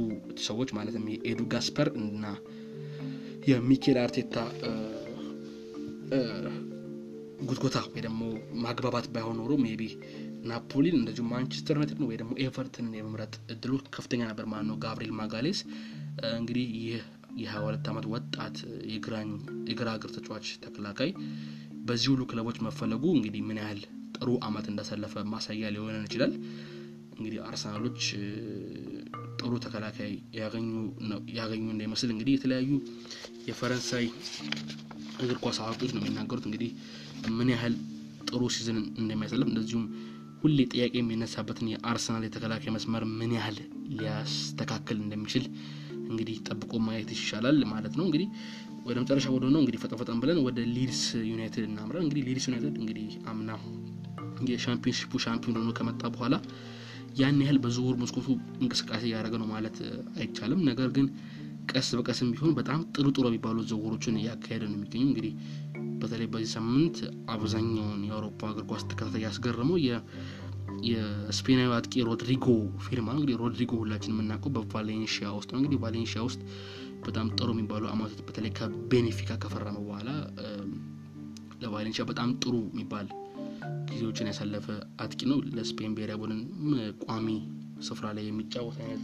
ሰዎች 0.45 0.69
ማለትም 0.77 1.05
የኤዱ 1.13 1.41
ጋስፐር 1.51 1.89
እና 2.03 2.25
የሚኬል 3.49 3.97
አርቴታ 4.03 4.35
ጉትጎታ 7.47 7.77
ወይ 7.87 8.01
ደግሞ 8.05 8.21
ማግባባት 8.63 9.05
ባይሆን 9.13 9.37
ኖሮ 9.39 9.53
maybe 9.63 9.83
ናፖሊን 10.43 10.95
እንደዚሁም 10.99 11.29
ማንቸስተር 11.33 11.75
ዩናይትድ 11.77 11.99
ወይ 12.07 12.17
ደግሞ 12.21 12.33
ኤቨርተንን 12.43 12.93
የመምረጥ 12.97 13.33
እድሉ 13.53 13.73
ከፍተኛ 13.95 14.21
ነበር 14.29 14.45
ማለት 14.51 14.67
ነው። 14.69 14.77
ጋብሪኤል 14.83 15.13
ማጋሌስ 15.19 15.59
እንግዲህ 16.33 16.65
ይህ 16.79 17.03
የሀያ 17.37 17.61
ሁለት 17.65 17.87
ዓመት 17.91 18.05
ወጣት 18.13 18.55
የግራ 18.91 19.15
እግር 19.93 20.11
ተጫዋች 20.15 20.47
ተከላካይ 20.65 21.11
በዚህ 21.87 22.09
ሁሉ 22.13 22.23
ክለቦች 22.31 22.57
መፈለጉ 22.65 23.03
እንግዲህ 23.15 23.41
ምን 23.47 23.59
ያህል 23.61 23.81
ጥሩ 24.17 24.29
አመት 24.47 24.65
እንዳሳለፈ 24.71 25.23
ማሳያ 25.33 25.71
ሊሆነን 25.75 26.05
ይችላል። 26.07 26.33
እንግዲህ 27.15 27.39
አርሰናሎች 27.47 27.99
ጥሩ 29.39 29.51
ተከላካይ 29.65 30.11
ያገኙ 31.37 31.67
እንዳይመስል 31.67 32.09
እንግዲህ 32.15 32.33
የተለያዩ 32.35 32.71
የፈረንሳይ 33.49 34.05
እግር 35.23 35.37
ኳስ 35.43 35.57
አዋቂዎች 35.63 35.91
ነው 35.95 36.01
የሚናገሩት 36.01 36.45
እንግዲህ 36.49 36.71
ምን 37.37 37.49
ያህል 37.53 37.75
ጥሩ 38.29 38.41
season 38.55 38.77
እንደሚያሳልፍ 39.01 39.47
እንደዚሁም 39.51 39.85
ሁሌ 40.41 40.59
ጥያቄ 40.71 40.93
የሚነሳበትን 40.99 41.67
የአርሰናል 41.71 42.23
የተከላካይ 42.25 42.71
መስመር 42.75 43.03
ምን 43.19 43.31
ያህል 43.37 43.57
ሊያስተካክል 43.93 44.97
እንደሚችል 45.03 45.43
እንግዲህ 46.09 46.37
ጠብቆ 46.47 46.73
ማየት 46.87 47.09
ይሻላል 47.15 47.59
ማለት 47.71 47.93
ነው። 47.99 48.05
እንግዲህ 48.07 48.27
ወደ 48.87 48.95
መጨረሻ 49.03 49.27
ወደ 49.35 49.45
ነው 49.53 49.59
እንግዲህ 49.61 49.79
ፈጠን 49.83 50.19
ብለን 50.23 50.39
ወደ 50.47 50.59
ሊድስ 50.75 51.01
ዩናይትድ 51.29 51.65
እናምራል። 51.69 52.03
እንግዲህ 52.05 52.23
ሊድስ 52.29 52.45
ዩናይትድ 52.49 52.75
እንግዲህ 52.81 53.07
አምና 53.31 53.51
የሻምፒዮንሺፑ 54.49 55.19
ሻምፒዮን 55.25 55.57
ሆኖ 55.59 55.71
ከመጣ 55.77 56.03
በኋላ 56.15 56.35
ያን 57.17 57.39
ያህል 57.43 57.57
በዝውውር 57.63 57.95
መስኮቱ 58.01 58.27
እንቅስቃሴ 58.61 59.03
እያደረገ 59.09 59.35
ነው 59.41 59.47
ማለት 59.51 59.77
አይቻልም። 60.17 60.61
ነገር 60.69 60.89
ግን 60.95 61.07
ቀስ 61.71 61.89
በቀስም 61.97 62.29
ቢሆን 62.33 62.53
በጣም 62.57 62.79
ጥሩ 62.95 63.05
ጥሩ 63.15 63.25
የሚባሉ 63.29 63.57
ዝውውሮችን 63.69 64.17
እያካሄደ 64.21 64.63
ነው 64.65 64.77
የሚገኙ። 64.77 65.03
እንግዲህ 65.09 65.33
በተለይ 66.01 66.27
በዚህ 66.33 66.49
ሳምንት 66.55 66.97
አብዛኛውን 67.33 68.01
የአውሮፓ 68.07 68.49
እግር 68.51 68.65
ኳስ 68.71 68.83
ተከታታይ 68.89 69.23
ያስገረመው 69.27 69.77
የስፔናዊ 70.87 71.69
አጥቂ 71.75 71.93
ሮድሪጎ 72.07 72.45
ፊርማ 72.85 73.07
ነው። 73.09 73.19
እንግዲህ 73.19 73.37
ሮድሪጎ 73.41 73.73
ሁላችን 73.81 74.13
የምናውቀው 74.13 74.51
በቫሌንሺያ 74.57 75.27
ውስጥ 75.37 75.49
ነው። 75.53 75.59
እንግዲህ 75.61 75.79
ቫሌንሺያ 75.83 76.21
ውስጥ 76.27 76.41
በጣም 77.05 77.27
ጥሩ 77.37 77.49
የሚባሉ 77.55 77.83
አማቶች 77.91 78.21
በተለይ 78.27 78.51
ከቤኔፊካ 78.57 79.31
ከፈረመ 79.41 79.77
በኋላ 79.85 80.09
ለቫሌንሺያ 81.63 82.03
በጣም 82.09 82.29
ጥሩ 82.41 82.53
የሚባል 82.71 83.07
ጊዜዎችን 83.89 84.29
ያሳለፈ 84.31 84.67
አጥቂ 85.03 85.21
ነው። 85.31 85.39
ለስፔን 85.57 85.93
ብሔራዊ 85.97 86.19
ቡድን 86.21 86.41
ቋሚ 87.05 87.27
ስፍራ 87.87 88.07
ላይ 88.17 88.25
የሚጫወት 88.27 88.77
አይነት 88.83 89.03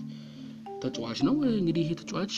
ተጫዋች 0.84 1.20
ነው። 1.28 1.36
እንግዲህ 1.54 1.82
ይሄ 1.86 1.94
ተጫዋች 2.02 2.36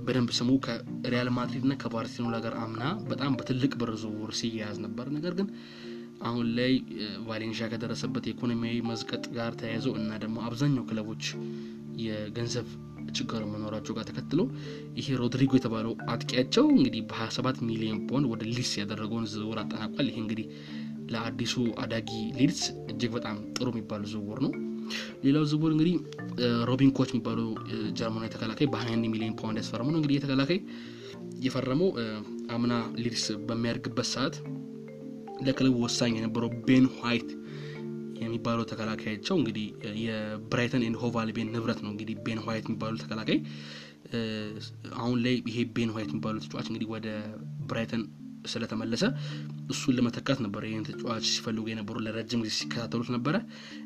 በደንብ 0.00 0.30
ስሙ 0.38 0.50
ከሪያል 0.64 1.28
ማድሪድ 1.36 1.64
እና 1.66 1.74
ከባርሴሎና 1.82 2.36
ጋር 2.44 2.54
አምና 2.62 2.82
በጣም 3.10 3.32
በትልቅ 3.38 3.72
ብር 3.76 3.90
ዝውውር 4.02 4.32
ሲያያዝ 4.38 4.76
ነበር። 4.86 5.06
ነገር 5.16 5.32
ግን 5.38 5.48
አሁን 6.22 6.46
ላይ 6.58 6.72
ቫሌንሺያ 7.28 7.66
ከደረሰበት 7.72 8.24
የኢኮኖሚያዊ 8.26 8.78
መዝቀጥ 8.88 9.24
ጋር 9.36 9.52
ተያይዘው 9.60 9.92
እና 10.00 10.10
ደግሞ 10.24 10.38
አብዛኛው 10.46 10.86
ክለቦች 10.90 11.24
የገንዘብ 12.04 12.66
ችግር 13.12 13.42
መኖራቸው 13.52 13.94
ጋር 13.96 14.04
ተከትሎ 14.08 14.40
ይሄ 14.98 15.16
ሮድሪጎ 15.20 15.52
የተባለው 15.58 15.92
አጥቂያቸው 16.12 16.64
እንግዲህ 16.74 17.02
በ27 17.10 17.60
ሚሊዮን 17.68 18.00
ፖንድ 18.08 18.26
ወደ 18.32 18.42
ሊድስ 18.48 18.72
ያደረገውን 18.80 19.26
ዝውውር 19.32 19.60
አጠናቋል። 19.62 20.08
ይሄ 20.10 20.18
እንግዲህ 20.24 20.46
ለአዲሱ 21.12 21.54
አዳጊ 21.82 22.10
ሊድስ 22.38 22.62
እጅግ 22.90 23.10
በጣም 23.16 23.36
ጥሩ 23.56 23.66
የሚባል 23.72 24.02
ዝውውር 24.12 24.40
ነው። 24.46 24.52
ሌላው 25.24 25.44
ዝውውር 25.50 25.72
እንግዲህ 25.74 25.94
ሮቢን 26.68 26.92
ኮች 26.98 27.10
የሚባለው 27.12 27.48
ጀርመናዊ 27.98 28.30
ተከላካይ 28.34 28.68
በ21 28.74 29.10
ሚሊዮን 29.14 29.34
ፓውንድ 29.40 29.58
ያስፈረመው 29.62 29.92
ነው። 29.94 30.00
እንግዲህ 30.00 30.16
የተከላካይ 30.18 30.60
የፈረመው 31.44 31.90
አምና 32.50 32.74
ሊድስ 33.02 33.24
በሚያደርግበት 33.48 34.08
ሰዓት 34.14 34.36
ለክለቡ 35.46 35.74
ወሳኝ 35.84 36.12
የነበረው 36.16 36.50
ቤን 36.66 36.86
ዋይት 37.00 37.28
የሚባለው 38.20 38.64
ተከላካያቸው 38.70 39.36
እንግዲህ 39.40 39.66
የብራይተን 40.04 40.84
ኤንድ 40.86 40.98
ሆቭ 41.02 41.16
ንብረት 41.50 41.80
ነው። 41.84 41.90
እንግዲህ 41.94 42.16
ቤን 42.26 42.40
ዋይት 42.46 42.66
የሚባሉ 42.68 42.94
ተከላካይ 43.02 43.38
አሁን 44.98 45.16
ላይ 45.24 45.34
ይሄ 45.48 45.58
ቤን 45.76 45.90
ዋይት 45.96 46.10
የሚባሉ 46.12 46.36
ተጫዋች 46.44 46.66
እንግዲህ 46.70 46.88
ወደ 46.94 47.08
ብራይተን 47.68 48.02
ስለተመለሰ 48.46 49.04
እሱን 49.68 49.94
ለመተካት 49.96 50.38
ነበረ 50.44 50.62
ይህን 50.68 50.84
ተጫዋች 50.88 51.24
ሲፈልጉ 51.32 51.64
የነበሩ 51.70 51.96
ለረጅም 52.04 52.42
ጊዜ 52.44 52.52
ሲከታተሉት 52.58 53.08
ነበረ። 53.16 53.34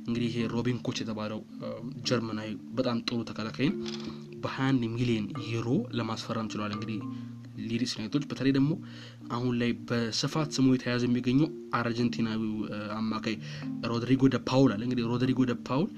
እንግዲህ 0.00 0.26
ይሄ 0.30 0.44
ሮቢን 0.54 0.78
ኮች 0.86 0.98
የተባለው 1.02 1.40
ጀርመናዊ 2.08 2.50
በጣም 2.78 2.98
ጥሩ 3.08 3.18
ተከላካይን 3.30 3.74
በ21 4.44 4.86
ሚሊዮን 4.94 5.26
ዩሮ 5.48 5.68
ለማስፈረም 5.98 6.50
ችለዋል። 6.52 6.74
እንግዲህ 6.76 6.98
ሊድስ 7.64 7.92
ዩናይትዶች 7.94 8.24
በተለይ 8.30 8.52
ደግሞ 8.56 8.72
አሁን 9.30 9.52
ላይ 9.60 9.70
በስፋት 9.88 10.50
ስሙ 10.56 10.66
የተያዘ 10.74 11.02
የሚገኘው 11.08 11.48
አርጀንቲናዊው 11.78 12.54
አማካይ 12.98 13.36
ሮድሪጎ 13.90 14.30
ደ 14.34 14.40
ፓውል 14.50 14.72
አለ። 14.74 14.82
እንግዲህ 14.86 15.06
ሮድሪጎ 15.12 15.46
ደ 15.50 15.56
ፓውል 15.68 15.88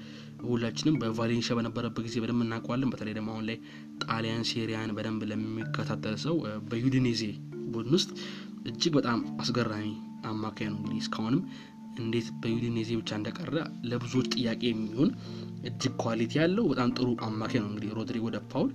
ሁላችንም 0.45 0.95
በቫሌንሺያ 1.01 1.53
በነበረበት 1.57 2.03
ጊዜ 2.07 2.15
በደንብ 2.23 2.41
እናውቀዋለን። 2.45 2.91
በተለይ 2.93 3.13
ደግሞ 3.17 3.29
አሁን 3.33 3.45
ላይ 3.49 3.57
ጣሊያን 4.03 4.43
ሴሪያን 4.49 4.91
በደንብ 4.97 5.21
ለሚከታተል 5.29 6.17
ሰው 6.25 6.35
በዩዲኔዜ 6.69 7.21
ቡድን 7.73 7.95
ውስጥ 7.97 8.11
እጅግ 8.65 8.93
በጣም 8.99 9.19
አስገራሚ 9.41 9.87
አማካይ 10.25 10.67
ነው። 10.71 10.77
እንግዲህ 10.79 11.01
እስካሁንም 11.03 11.41
እንዴት 11.99 12.27
በዩዲኔዜ 12.41 12.91
ብቻ 12.99 13.11
እንደቀረ 13.17 13.57
ለብዙዎች 13.89 14.27
ጥያቄ 14.33 14.61
የሚሆን 14.69 15.09
እጅግ 15.69 15.93
quality 16.01 16.33
ያለው 16.39 16.65
በጣም 16.71 16.89
ጥሩ 16.97 17.07
አማካይ 17.27 17.59
ነው። 17.61 17.69
እንግዲህ 17.69 17.91
ሮድሪጎ 17.97 18.25
ደ 18.33 18.39
ፓውል 18.51 18.71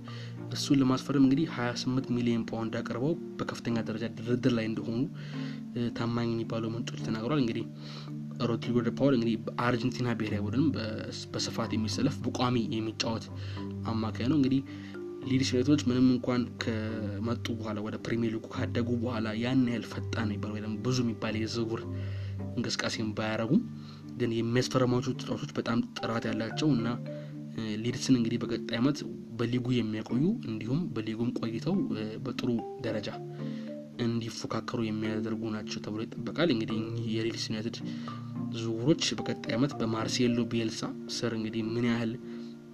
እሱን 0.51 0.79
ለማስፈረም 0.81 1.23
እንግዲህ 1.25 1.45
28 1.55 2.07
ሚሊዮን 2.15 2.43
ፓውንድ 2.49 2.73
አቅርበው 2.79 3.13
በከፍተኛ 3.37 3.77
ደረጃ 3.87 4.05
ድርድር 4.17 4.53
ላይ 4.57 4.65
እንደሆኑ 4.69 5.01
ታማኝ 5.97 6.29
የሚባሉ 6.31 6.63
ምንጮች 6.73 7.01
ተናግሯል። 7.07 7.41
እንግዲህ 7.43 7.65
ሮድሪጎ 8.49 8.77
ደ 8.85 8.91
ፓውል 8.99 9.13
እንግዲህ 9.17 9.35
በአርጀንቲና 9.45 10.09
ብሔራዊ 10.19 10.41
ቡድን 10.45 10.65
በስፋት 11.33 11.71
የሚሰለፍ 11.75 12.15
በቋሚ 12.25 12.57
የሚጫወት 12.75 13.25
አማካይ 13.91 14.27
ነው። 14.31 14.37
እንግዲህ 14.39 14.61
ሊድስ 15.29 15.49
ዩናይትዶች 15.51 15.81
ምንም 15.89 16.05
እንኳን 16.13 16.41
ከመጡ 16.63 17.45
በኋላ 17.59 17.79
ወደ 17.87 17.95
ፕሪሚየር 18.05 18.33
ሊጉ 18.35 18.47
ካደጉ 18.55 18.89
በኋላ 19.03 19.27
ያን 19.41 19.61
ያህል 19.69 19.85
ፈጣን 19.91 20.29
የሚባል 20.29 20.53
ወይ 20.55 20.63
ብዙ 20.85 20.97
የሚባል 21.05 21.35
የዝውውር 21.41 21.81
እንቅስቃሴን 22.55 23.09
ባያረጉም 23.17 23.61
ግን 24.17 24.31
የሚያስፈረሟቸው 24.37 25.13
ተጫዋቾች 25.13 25.51
በጣም 25.59 25.79
ጥራት 25.99 26.25
ያላቸው 26.29 26.69
እና 26.77 26.87
ሊድስን 27.83 28.15
እንግዲህ 28.19 28.39
በቀጣይ 28.43 28.77
ዓመት 28.81 28.97
በሊጉ 29.39 29.67
የሚያቆዩ 29.75 30.23
እንዲሁም 30.49 30.81
በሊጉም 30.95 31.29
ቆይተው 31.39 31.75
በጥሩ 32.25 32.49
ደረጃ 32.85 33.09
እንዲፎካከሩ 34.05 34.79
የሚያደርጉ 34.85 35.41
ናቸው 35.55 35.79
ተብሎ 35.85 36.01
ይጠበቃል። 36.05 36.49
እንግዲህ 36.53 36.77
የሊድስ 37.15 37.43
ዩናይትድ 37.49 37.77
ዝውውሮች 38.57 39.03
በቀጣይ 39.19 39.53
ዓመት 39.57 39.73
በማርሴሎ 39.79 40.39
ቤልሳ 40.53 40.81
ስር 41.17 41.33
እንግዲህ 41.39 41.63
ምን 41.73 41.85
ያህል 41.89 42.11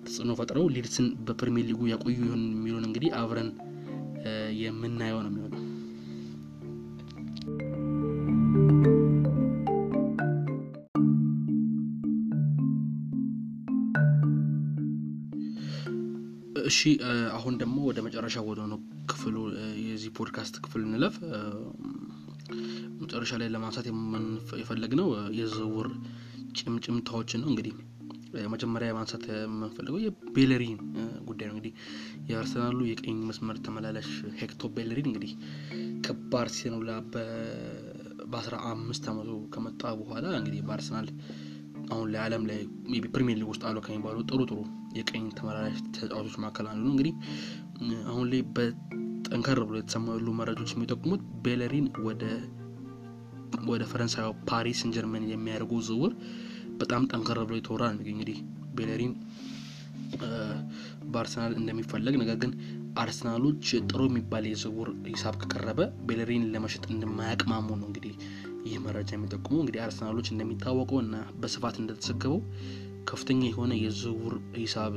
ተጽዕኖ 0.06 0.34
ፈጥረው 0.40 0.66
ሊድስን 0.76 1.08
በፕሪሚየር 1.28 1.68
ሊጉ 1.70 1.82
ያቆዩ 1.92 2.18
ይሆን 2.22 2.44
የሚለውን 2.50 2.86
እንግዲህ 2.90 3.10
አብረን 3.20 3.50
የምናየው 4.62 5.20
ነው 5.26 5.32
እሺ 16.68 16.80
አሁን 17.38 17.54
ደግሞ 17.62 17.78
ወደ 17.90 18.00
መጨረሻ 18.06 18.38
ወደ 18.48 18.60
ሆነው 18.64 18.80
ክፍሉ 19.12 19.36
የዚህ 19.86 20.12
ፖድካስት 20.18 20.56
ክፍል 20.64 20.82
እንለፍ። 20.88 21.16
መጨረሻ 23.02 23.32
ላይ 23.42 23.50
ለማንሳት 23.54 23.86
የፈለግነው 24.62 25.08
የዝውውር 25.40 25.90
ጭምጭምታዎችን 26.60 27.42
ነው። 27.44 27.50
እንግዲህ 27.52 27.74
መጀመሪያ 28.52 28.90
ማንሳት 28.98 29.24
የምንፈልገው 29.34 30.00
የቤለሪን 30.04 30.80
ጉዳይ 31.28 31.48
ነው። 31.48 31.54
እንግዲህ 31.54 31.74
የአርሰናሉ 32.30 32.80
የቀኝ 32.90 33.20
መስመር 33.30 33.58
ተመላላሽ 33.66 34.10
ሄክቶር 34.42 34.72
ቤለሪን 34.76 35.08
እንግዲህ 35.12 35.32
ከባርሴሎና 36.06 36.92
በአስራ 38.26 38.56
አምስት 38.72 39.06
አመቱ 39.12 39.32
ከመጣ 39.54 39.84
በኋላ 40.00 40.26
እንግዲህ 40.40 40.62
በአርሰናል 40.68 41.08
አሁን 41.88 42.08
ላይ 42.13 42.21
ዓለም 42.23 42.43
ላይ 42.50 42.60
ፕሪሚየር 43.13 43.38
ሊግ 43.39 43.50
ውስጥ 43.52 43.63
አሉ 43.67 43.78
ከሚባሉ 43.86 44.17
ጥሩ 44.30 44.39
ጥሩ 44.50 44.60
የቀኝ 44.97 45.26
ተመላላሽ 45.38 45.78
ተጫዋቾች 45.95 46.36
መካከል 46.38 46.67
አንዱ 46.71 46.84
ነው። 46.86 46.93
እንግዲህ 46.93 47.13
አሁን 48.08 48.26
ላይ 48.32 48.41
በጠንከር 48.56 49.60
ብሎ 49.63 49.76
የተሰማ 49.78 50.08
መረጃዎች 50.39 50.73
የሚጠቁሙት 50.76 51.23
ቤለሪን 51.45 51.88
ወደ 52.08 52.23
ወደ 53.67 53.84
ፈረንሳዊ 53.91 54.28
ፓሪስ 54.50 54.80
ሴንት 54.82 54.92
ጀርሜን 54.96 55.26
የሚያደርገው 55.30 55.80
ዝውውር 55.88 56.13
በጣም 56.78 57.04
ጠንከር 57.12 57.39
ብሎ 57.45 57.56
የተወራ 57.60 57.84
ነው። 57.93 58.04
እንግዲህ 58.15 58.39
ቤለሪን 58.76 59.13
በአርሰናል 61.12 61.54
እንደሚፈለግ 61.60 62.15
ነገር 62.21 62.38
ግን 62.43 62.52
አርሰናሎች 62.97 63.63
ጥሩ 63.89 64.02
የሚባል 64.08 64.45
የዝውውር 64.47 64.89
ሂሳብ 65.10 65.36
ከቀረበ 65.41 65.80
ቤለሪን 66.08 66.45
ለመሸጥ 66.54 66.84
እንደማያቅማሙ 66.89 67.67
ነው 67.82 67.88
እንግዲህ 67.89 68.13
ይህ 68.65 68.78
መረጃ 68.86 69.10
የሚጠቁመው 69.15 69.62
እንግዲህ 69.62 69.82
አርሰናሎች 69.84 70.28
እንደሚታወቀው 70.34 71.00
እና 71.04 71.15
በስፋት 71.41 71.76
እንደተዘገበው 71.82 72.39
ከፍተኛ 73.06 73.41
የሆነ 73.50 73.74
የዝውውር 73.82 74.36
ሂሳብ 74.58 74.93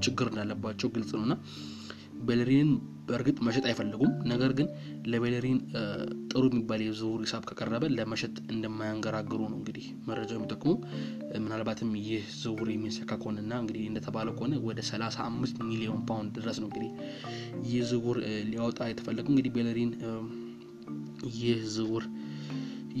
ችግር 0.00 0.26
እንዳለባቸው 0.30 0.88
ግልጽ 0.94 1.12
ነው 1.16 1.24
እና 1.26 1.34
ቤለሪንን 2.20 2.70
በእርግጥ 3.06 3.36
መሸጥ 3.46 3.62
አይፈልጉም። 3.68 4.12
ነገር 4.30 4.50
ግን 4.58 4.66
ለቤለሪን 5.10 5.58
ጥሩ 6.30 6.42
የሚባል 6.50 6.80
የዝውውር 6.84 7.22
ሂሳብ 7.24 7.42
ከቀረበ 7.48 7.84
ለመሸጥ 7.94 8.34
እንደማያንገራግሩ 8.54 9.40
ነው 9.44 9.56
እንግዲህ 9.58 9.86
መረጃው 10.08 10.38
የሚጠቁሙ። 10.38 10.72
ምናልባትም 11.44 11.90
ይህ 12.02 12.24
ዝውውር 12.40 12.68
የሚሰካ 12.74 13.10
ከሆነና 13.20 13.52
እንግዲህ 13.62 13.84
እንደተባለ 13.90 14.28
ከሆነ 14.36 14.54
ወደ 14.68 14.80
ሰላሳ 14.90 15.18
አምስት 15.30 15.58
ሚሊዮን 15.70 16.02
ፓውንድ 16.10 16.32
ድረስ 16.38 16.58
ነው 16.62 16.68
እንግዲህ 16.70 16.90
ይህ 17.70 17.82
ዝውውር 17.90 18.18
ሊያወጣ 18.50 18.88
የተፈለገው 18.90 19.32
እንግዲህ 19.34 19.54
ቤለሪን 19.56 19.92
ይህ 21.38 21.58
ዝውውር 21.74 22.04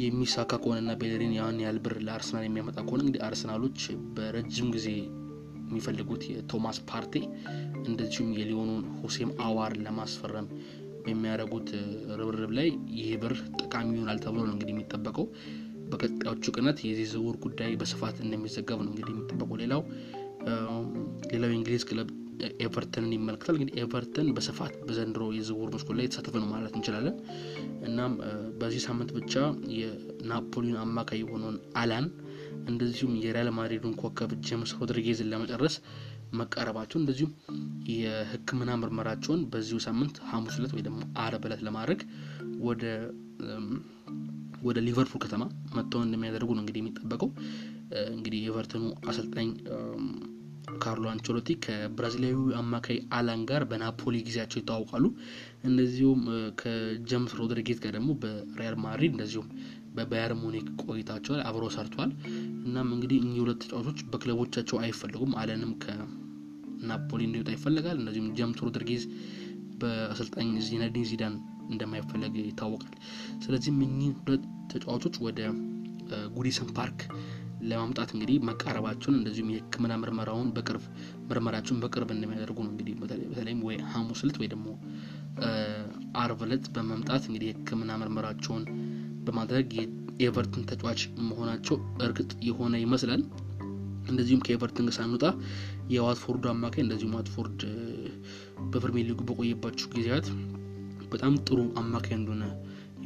የሚሳካ 0.00 0.52
ከሆነና 0.62 0.90
ቤለሪን 1.00 1.32
ያን 1.36 1.56
ያህል 1.62 1.78
ብር 1.84 1.94
ለአርሰናል 2.06 2.44
የሚያመጣ 2.46 2.78
ከሆነ 2.82 3.00
እንግዲህ 3.04 3.22
አርሰናሎች 3.26 3.78
በረጅም 4.16 4.68
ጊዜ 4.76 4.88
የሚፈልጉት 5.64 6.22
የቶማስ 6.30 6.78
ፓርቴ 6.90 7.14
እንደዚሁም 7.84 8.30
የሊዮኑን 8.38 8.84
ሁሴም 9.00 9.30
አዋር 9.46 9.72
ለማስፈረም 9.84 10.46
በሚያደርጉት 11.04 11.68
ርብርብ 12.20 12.50
ላይ 12.58 12.68
ይህ 12.98 13.10
ብር 13.22 13.34
ጠቃሚ 13.60 13.90
ይሆናል 13.96 14.18
ተብሎ 14.24 14.40
ነው 14.46 14.54
እንግዲህ 14.56 14.74
የሚጠበቀው። 14.74 15.26
በቀጣዮቹ 15.92 16.52
ቀናት 16.56 16.78
የዚህ 16.84 17.06
ዝውውር 17.12 17.36
ጉዳይ 17.44 17.70
በስፋት 17.80 18.16
እንደሚዘገብ 18.24 18.80
ነው 18.80 18.90
እንግዲህ 18.92 19.12
የሚጠበቀው። 19.14 19.56
ሌላው 19.62 19.82
ሌላው 21.32 21.50
የእንግሊዝ 21.50 21.84
ክለብ 21.88 22.10
ኤቨርተንን 22.64 23.12
ይመለከታል። 23.16 23.56
እንግዲህ 23.56 23.74
ኤቨርተን 23.82 24.28
በስፋት 24.36 24.74
በዘንድሮ 24.86 25.24
የዝውውር 25.36 25.70
መስኮት 25.74 25.96
ላይ 25.98 26.06
የተሳተፈ 26.06 26.34
ነው 26.42 26.48
ማለት 26.52 26.74
እንችላለን። 26.78 27.16
እናም 27.88 28.12
በዚህ 28.60 28.82
ሳምንት 28.86 29.10
ብቻ 29.18 29.34
የናፖሊን 29.78 30.78
አማካይ 30.84 31.20
የሆነውን 31.22 31.58
አላን 31.82 32.06
እንደዚሁም 32.66 33.12
የሪያል 33.22 33.50
ማድሪዱን 33.56 33.98
ኮከብ 34.00 34.30
ጄምስ 34.46 34.72
ሮድሪጌዝን 34.78 35.30
ለመጨረስ 35.32 35.74
መቃረባቸው 36.32 36.98
እንደዚሁም 36.98 37.32
የሕክምና 37.92 38.70
ምርመራቸውን 38.80 39.40
በዚሁ 39.52 39.78
ሳምንት 39.86 40.16
ሐሙስ 40.30 40.56
ዕለት 40.58 40.74
ወይ 40.76 40.84
ደግሞ 40.86 41.00
አርብ 41.22 41.44
ዕለት 41.48 41.62
ለማድረግ 41.68 42.00
ወደ 42.62 42.84
ወደ 44.62 44.78
ሊቨርፑል 44.86 45.20
ከተማ 45.24 45.42
መጥተው 45.76 46.00
እንደሚያደርጉ 46.06 46.50
ነው 46.56 46.62
እንግዲህ 46.62 46.80
የሚጠበቀው። 46.82 47.28
እንግዲህ 48.12 48.40
የኤቨርተኑ 48.40 48.82
አሰልጣኝ 49.10 49.48
ካርሎ 50.78 51.04
አንቸሎቲ 51.10 51.48
ከብራዚላዊ 51.64 52.32
አማካይ 52.60 52.98
አላን 53.16 53.42
ጋር 53.50 53.62
በናፖሊ 53.70 54.16
ጊዜያቸው 54.26 54.58
ይታወቃሉ። 54.60 55.04
እንደዚሁም 55.64 56.22
ከጀምስ 56.60 57.32
ሮድሪጌዝ 57.40 57.78
ጋር 57.84 57.92
ደግሞ 57.96 58.10
በሪያል 58.22 58.76
ማድሪድ 58.84 59.12
እንደዚሁም 59.14 59.48
በባየር 59.94 60.32
ሙኒክ 60.40 60.66
ቆይታቸው 60.84 61.34
ላይ 61.34 61.44
አብረው 61.48 61.70
ሰርተዋል። 61.76 62.10
እናም 62.66 62.90
እንግዲህ 62.96 63.18
እኚህ 63.22 63.40
ሁለት 63.44 63.60
ተጫዋቾች 63.64 64.00
በክለቦቻቸው 64.10 64.78
አይፈለጉም። 64.82 65.32
አለንም 65.40 65.72
ከናፖሊ 65.84 67.20
እንዲወጣ 67.28 67.50
ይፈለጋል። 67.56 67.98
እንደዚሁም 68.00 68.28
ጀምስ 68.38 68.60
ሮድሪጌዝ 68.64 69.04
በአሰልጣኝ 69.80 70.48
ዚነዲን 70.66 71.08
ዚዳን 71.10 71.34
እንደማይፈለግ 71.70 72.34
ይታወቃል። 72.42 72.94
ስለዚህም 73.44 73.80
እኚህ 73.86 74.12
ሁለት 74.20 74.44
ተጫዋቾች 74.72 75.16
ወደ 75.26 75.40
ጉዲሰን 76.34 76.70
ፓርክ 76.76 77.00
ለማምጣት 77.68 78.10
እንግዲህ 78.14 78.36
መቃረባቸውን 78.48 79.16
እንደዚሁም 79.18 79.50
የሕክምና 79.52 79.92
ምርመራውን 80.02 80.48
በቅርብ 80.56 80.84
ምርመራቸውን 81.28 81.80
በቅርብ 81.82 82.10
እንደሚያደርጉ 82.14 82.58
ነው 82.64 82.72
እንግዲህ 82.72 82.94
በተለይም 83.28 83.60
ወይ 83.68 83.76
ሐሙስ 83.92 84.20
ዕለት 84.24 84.38
ወይ 84.42 84.48
ደግሞ 84.52 84.66
አርብ 86.22 86.40
ዕለት 86.46 86.64
በመምጣት 86.76 87.24
እንግዲህ 87.28 87.48
የሕክምና 87.50 87.92
ምርመራቸውን 88.02 88.64
በማድረግ 89.26 89.68
የኤቨርተን 89.78 90.66
ተጫዋች 90.70 91.00
መሆናቸው 91.28 91.76
እርግጥ 92.06 92.30
የሆነ 92.48 92.74
ይመስላል። 92.82 93.22
እንደዚሁም 94.10 94.42
ከኤቨርተን 94.46 94.86
ጋር 94.88 94.94
ሳንወጣ 94.96 95.24
የዋትፎርዱ 95.94 96.44
አማካይ 96.52 96.82
እንደዚሁም 96.84 97.14
ዋትፎርድ 97.18 97.60
በፕሪሚየር 98.72 99.08
ሊጉ 99.10 99.20
በቆየባቸው 99.28 99.88
ጊዜያት 99.94 100.26
በጣም 101.12 101.34
ጥሩ 101.46 101.60
አማካይ 101.80 102.14
እንደሆነ 102.18 102.44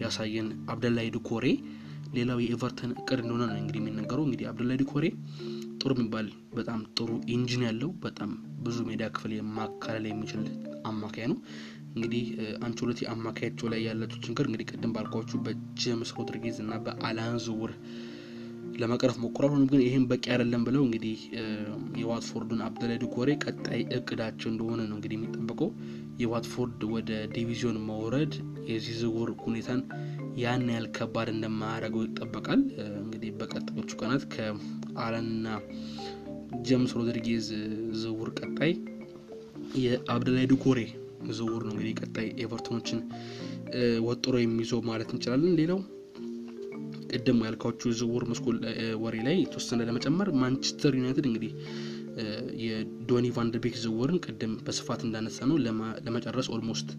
ያሳየን 0.00 0.48
አብደላይ 0.72 1.06
ዱኮሬ 1.14 1.46
ሌላው 2.16 2.38
የኤቨርተን 2.42 2.92
እቅድ 2.94 3.20
እንደሆነ 3.22 3.42
ነው 3.48 3.59
እንግዲህ 3.61 3.81
የሚነገረው። 3.83 4.24
እንግዲህ 4.27 4.46
አብደላይ 4.50 4.79
ዱኮሬ 4.83 5.05
ጥሩ 5.81 5.92
የሚባል 5.94 6.27
በጣም 6.55 6.81
ጥሩ 6.96 7.09
engine 7.34 7.62
ያለው 7.66 7.90
በጣም 8.05 8.31
ብዙ 8.62 8.77
ሜዳ 8.88 9.05
ክፍል 9.14 9.33
ማካለል 9.57 10.05
የሚችል 10.11 10.42
አማካይ 10.90 11.27
ነው። 11.33 11.38
እንግዲህ 11.94 12.24
አንቸሎቲ 12.66 13.00
አማካያቸው 13.12 13.66
ላይ 13.72 13.81
ያላቸው 13.87 14.18
ችግር 14.27 14.44
እንግዲህ 14.48 14.66
ቅድም 14.70 14.92
ባልኳችሁ 14.94 15.38
በጄምስ 15.44 16.11
ሮድሪጌዝ 16.16 16.57
እና 16.64 16.74
በአላን 16.87 17.37
ዝውውር 17.44 17.72
ለመቅረፍ 18.81 19.16
ሞክሯል። 19.22 19.50
ሆኖም 19.50 19.66
ግን 19.70 19.81
ይህም 19.85 20.05
በቂ 20.11 20.24
አይደለም 20.35 20.62
ብለው 20.68 20.83
እንግዲህ 20.87 21.18
የዋትፎርዱን 22.00 22.62
አብደላይ 22.66 22.98
ዱኮሬ 23.03 23.31
ቀጣይ 23.44 23.81
እቅዳቸው 23.98 24.48
እንደሆነ 24.53 24.81
ነው 24.88 24.96
እንግዲህ 24.98 25.16
የሚጠበቀው። 25.18 25.70
የዋትፎርድ 26.22 26.83
ወደ 26.94 27.11
ዲቪዚዮን 27.33 27.79
መውረድ 27.88 28.35
የዚህ 28.69 28.94
ዝውውር 29.00 29.31
ሁኔታን 29.44 29.81
ያን 30.42 30.62
ያህል 30.68 30.87
ከባድ 30.96 31.28
እንደማያደርገው 31.32 32.02
ይጠበቃል። 32.06 32.60
እንግዲህ 33.00 33.30
በቀጣዮቹ 33.40 33.90
ቀናት 34.00 34.22
ከአላንና 34.32 35.46
ጄምስ 36.66 36.92
ሮድሪጌዝ 36.98 37.46
ዝውውር 38.00 38.30
ቀጣይ 38.40 38.72
የአብደላይ 39.82 40.46
ዱኮሬ 40.52 40.80
ዝውውር 41.30 41.62
ነው 41.66 41.74
እንግዲህ 41.74 41.94
ቀጣይ 42.00 42.26
ኤቨርቶኖችን 42.44 42.98
ወጥሮ 44.06 44.35
የሚይዘው 44.40 44.80
ማለት 44.90 45.10
እንችላለን። 45.14 45.56
ሌላው 45.60 45.80
ቅድም 47.12 47.38
ያልኳችሁ 47.46 47.88
ዝውውር 47.98 48.24
መስኮት 48.30 48.56
ወሬ 49.02 49.16
ላይ 49.26 49.37
የተወሰነ 49.40 49.80
ለመጨመር 49.88 50.28
ማንቸስተር 50.40 50.92
ዩናይትድ 50.98 51.26
እንግዲህ 51.30 51.52
የዶኒ 52.64 53.26
ቫንደርቤክ 53.37 53.76
ዝውውርን 53.82 54.18
ቅድም 54.24 54.52
በስፋት 54.66 55.00
እንዳነሳ 55.06 55.46
ነው 55.50 55.56
ለመጨረስ 56.06 56.48
almost 56.54 56.90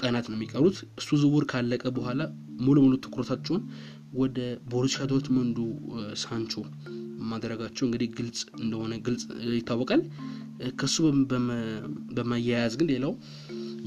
ቀናት 0.00 0.26
ነው 0.30 0.36
የሚቀሩት። 0.38 0.76
እሱ 1.00 1.08
ዝውውር 1.22 1.44
ካለቀ 1.52 1.84
በኋላ 1.96 2.20
ሙሉ 2.60 2.76
ሙሉ 2.84 2.94
ትኩረታቸውን 3.04 3.62
ወደ 4.14 4.38
ቦሩሲያ 4.70 5.04
ዶርትሙንዱ 5.10 5.58
ሳንቾ 6.22 6.52
ማድረጋቸው 7.30 7.84
እንግዲህ 7.86 8.08
ግልጽ 8.18 8.40
እንደሆነ 8.60 8.94
ግልጽ 9.06 9.22
ይታወቃል። 9.54 10.02
ከሱ 10.80 10.96
በመያያዝ 12.16 12.74
ግን 12.80 12.88
ሌላው 12.92 13.12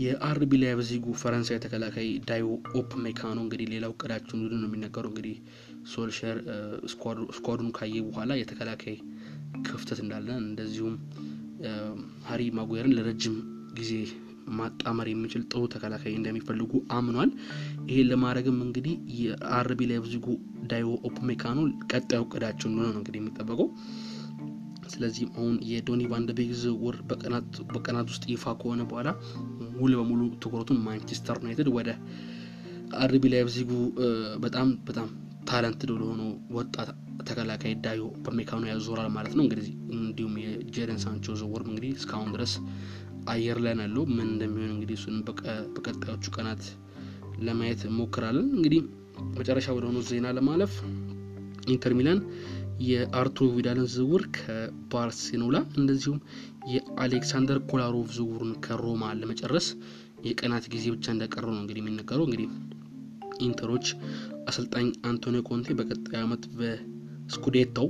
የአርቢ 0.01 0.51
ላይፕዚጉ 0.61 1.05
ፈረንሳይ 1.21 1.57
ተከላካይ 1.63 2.07
ዳዮ 2.27 2.45
ኦፕሜካኖ 2.79 3.37
እንግዲህ 3.45 3.67
ሌላው 3.73 3.91
እቅዳቸው 3.95 4.35
ነው 4.53 4.67
የሚነገረው። 4.67 5.11
እንግዲህ 5.11 5.35
ሶልሸር 5.93 6.37
squad 7.33 7.53
ኡን 7.53 7.69
ካየ 7.77 7.95
በኋላ 8.07 8.31
የተከላካይ 8.39 8.97
ክፍተት 9.67 9.99
እንዳለ 10.03 10.29
እንደዚሁም 10.43 10.95
ሀሪ 12.27 12.41
ማጉየርን 12.57 12.95
ለረጅም 12.97 13.37
ጊዜ 13.73 13.91
ማጣመር 14.57 15.07
የሚችል 15.09 15.41
ጥሩ 15.51 15.61
ተከላካይ 15.73 16.13
እንደሚፈልጉ 16.15 16.71
አምኗል። 16.95 17.31
ይሄን 17.89 18.09
ለማድረግም 18.11 18.59
እንግዲህ 18.65 18.93
የአርቢ 19.19 19.87
ላይፕዚጉ 19.91 20.27
ዳዮ 20.71 20.87
ኦፕሜካኖ 21.09 21.59
ቀጣዩ 21.91 22.21
እቅዳቸው 22.27 22.67
እንደሆነ 22.69 22.89
ነው 22.89 23.01
እንግዲህ 23.01 23.21
የሚጠበቀው። 23.21 23.69
ስለዚህም 24.91 25.31
አሁን 25.37 25.55
የዶኒ 25.69 26.03
ቫንደርቤክ 26.11 26.51
ዝውውር 26.61 26.95
በቀናት 27.71 28.07
ውስጥ 28.11 28.23
ይፋ 28.31 28.53
ከሆነ 28.61 28.83
በኋላ 28.89 29.09
ሙሉ 29.77 29.91
በሙሉ 29.99 30.21
ትኩረቱን 30.43 30.79
ማንቸስተር 30.85 31.37
ዩናይትድ 31.41 31.69
ወደ 31.75 31.89
አርቢ 32.99 33.25
ላይፕዚጉ 33.33 33.71
በጣም 34.43 34.69
በጣም 34.87 35.07
talent 35.49 35.81
ወደሆነ 35.87 36.21
ወጣት 36.55 36.89
ተከላካይ 37.27 37.73
ዳዮ 37.83 38.01
ኦፕሜካኖ 38.19 38.63
ያዞራል 38.69 39.07
ማለት 39.15 39.33
ነው። 39.37 39.43
እንግዲህ 39.45 39.67
እንዲሁም 39.95 40.33
የጄደን 40.43 40.99
ሳንቾ 41.03 41.35
ዝውውር 41.39 41.63
እንግዲህ 41.67 41.91
እስካሁን 41.97 42.29
ድረስ 42.35 42.53
አየር 43.31 43.57
ላይ 43.63 43.73
ያለው 43.79 44.03
ምን 44.09 44.27
እንደሚሆን 44.27 44.71
እንግዲህ 44.75 44.95
እሱን 44.99 45.17
በቀጣዮቹ 45.75 46.25
ቀናት 46.35 46.63
ለማየት 47.45 47.81
ሞክራለን። 47.97 48.47
እንግዲህ 48.57 48.79
መጨረሻ 49.37 49.67
ወደ 49.77 49.85
ሆኑ 49.89 49.99
ዜና 50.09 50.27
ለማለፍ 50.37 50.73
ኢንተር 51.67 51.93
ሚላን 51.99 52.19
የአርቱሮ 52.87 53.47
ቪዳልን 53.55 53.87
ዝውውር 53.93 54.23
ከባርሴሎና 54.35 55.57
እንደዚሁም 55.79 56.19
የአሌክሳንደር 56.73 57.57
ኮላሮቭ 57.71 58.07
ዝውውሩን 58.17 58.53
ከሮማ 58.65 59.11
ለመጨረስ 59.21 59.67
የቀናት 60.27 60.65
ጊዜ 60.73 60.85
ብቻ 60.93 61.05
እንደቀረው 61.13 61.51
ነው 61.55 61.61
እንግዲህ 61.63 61.81
የሚነገረው። 61.83 62.25
እንግዲህ 62.27 62.47
ኢንተሮች 63.45 63.87
አሰልጣኝ 64.49 64.87
አንቶኒዮ 65.09 65.41
ኮንቴ 65.49 65.75
በቀጣዩ 65.79 66.21
ዓመት 66.21 66.43
በስኩዴታው 66.59 67.87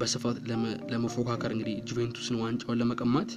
በስፋት 0.00 0.36
ለመፎካከር 0.90 1.50
እንግዲህ 1.54 1.74
ጁቬንቱስን 1.88 2.38
ዋንጫውን 2.42 2.78
ለመቀማት 2.80 3.30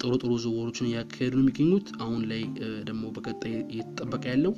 ጥሩ 0.00 0.12
ጥሩ 0.22 0.32
ዝውውሮችን 0.42 0.88
እያካሄዱ 0.88 1.32
ነው 1.36 1.44
የሚገኙት። 1.44 1.88
አሁን 2.02 2.22
ላይ 2.30 2.42
ደግሞ 2.88 3.04
በቀጣይ 3.16 3.54
እየተጠበቀ 3.66 4.24
ያለው 4.32 4.54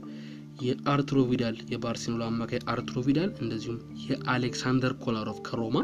የአርቱሮ 0.64 1.20
ቪዳል 1.30 1.56
የባርሴሎና 1.72 2.24
አማካይ 2.30 2.60
አርቱሮ 2.72 2.98
ቪዳል 3.06 3.30
እንደዚሁም 3.42 3.78
የአሌክሳንደር 4.04 4.92
ኮላሮቭ 5.04 5.38
ከሮማ 5.48 5.76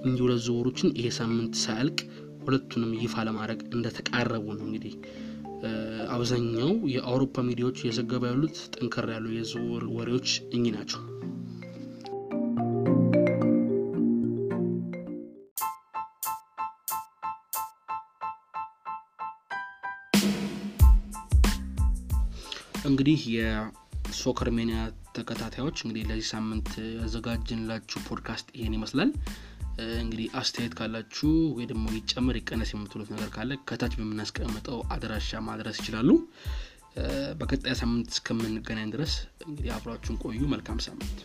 እንዲህ 0.00 0.22
ሁለት 0.24 0.40
ዝውውሮችን 0.46 0.94
ይሄ 0.98 1.08
ሳምንት 1.18 1.54
ሳያልቅ 1.62 1.98
ሁለቱንም 2.44 2.92
ይፋ 3.00 3.24
ለማድረግ 3.28 3.60
እንደተቃረቡ 3.74 4.46
ነው 4.54 4.66
እንግዲህ 4.68 4.94
አብዛኛው 6.14 6.70
የአውሮፓ 6.92 7.42
ሚዲያዎች 7.48 7.78
እየዘገቡ 7.80 8.22
ያሉት 8.28 8.58
ጠንከር 8.74 9.08
ያሉ 9.14 9.26
የዝውውር 9.34 9.84
ወሬዎች 9.96 10.28
እኚህ 10.54 10.72
ናቸው። 10.76 11.00
እንግዲህ 23.00 23.20
የሶከር 23.34 24.48
ሜኒያ 24.56 24.78
ተከታታዮች 25.16 25.76
እንግዲህ 25.82 26.02
ለዚህ 26.08 26.26
ሳምንት 26.32 26.66
ያዘጋጅንላችሁ 26.96 27.98
ፖድካስት 28.08 28.48
ይሄን 28.56 28.74
ይመስላል። 28.76 29.10
እንግዲህ 30.02 30.26
አስተያየት 30.40 30.74
ካላችሁ 30.78 31.30
ወይ 31.54 31.66
ደግሞ 31.70 31.84
ይጨምር 31.94 32.38
ይቀነስ 32.40 32.72
የምትሉት 32.74 33.08
ነገር 33.14 33.30
ካለ 33.36 33.58
ከታች 33.70 33.94
በምናስቀምጠው 34.00 34.78
አድራሻ 34.94 35.40
ማድረስ 35.48 35.78
ይችላሉ። 35.80 36.10
በቀጣይ 37.40 37.76
ሳምንት 37.80 38.10
እስከምንገናኝ 38.14 38.90
ድረስ 38.96 39.14
እንግዲህ 39.48 39.72
አብራችሁን 39.76 40.20
ቆዩ። 40.24 40.42
መልካም 40.54 40.84
ሳምንት 40.86 41.18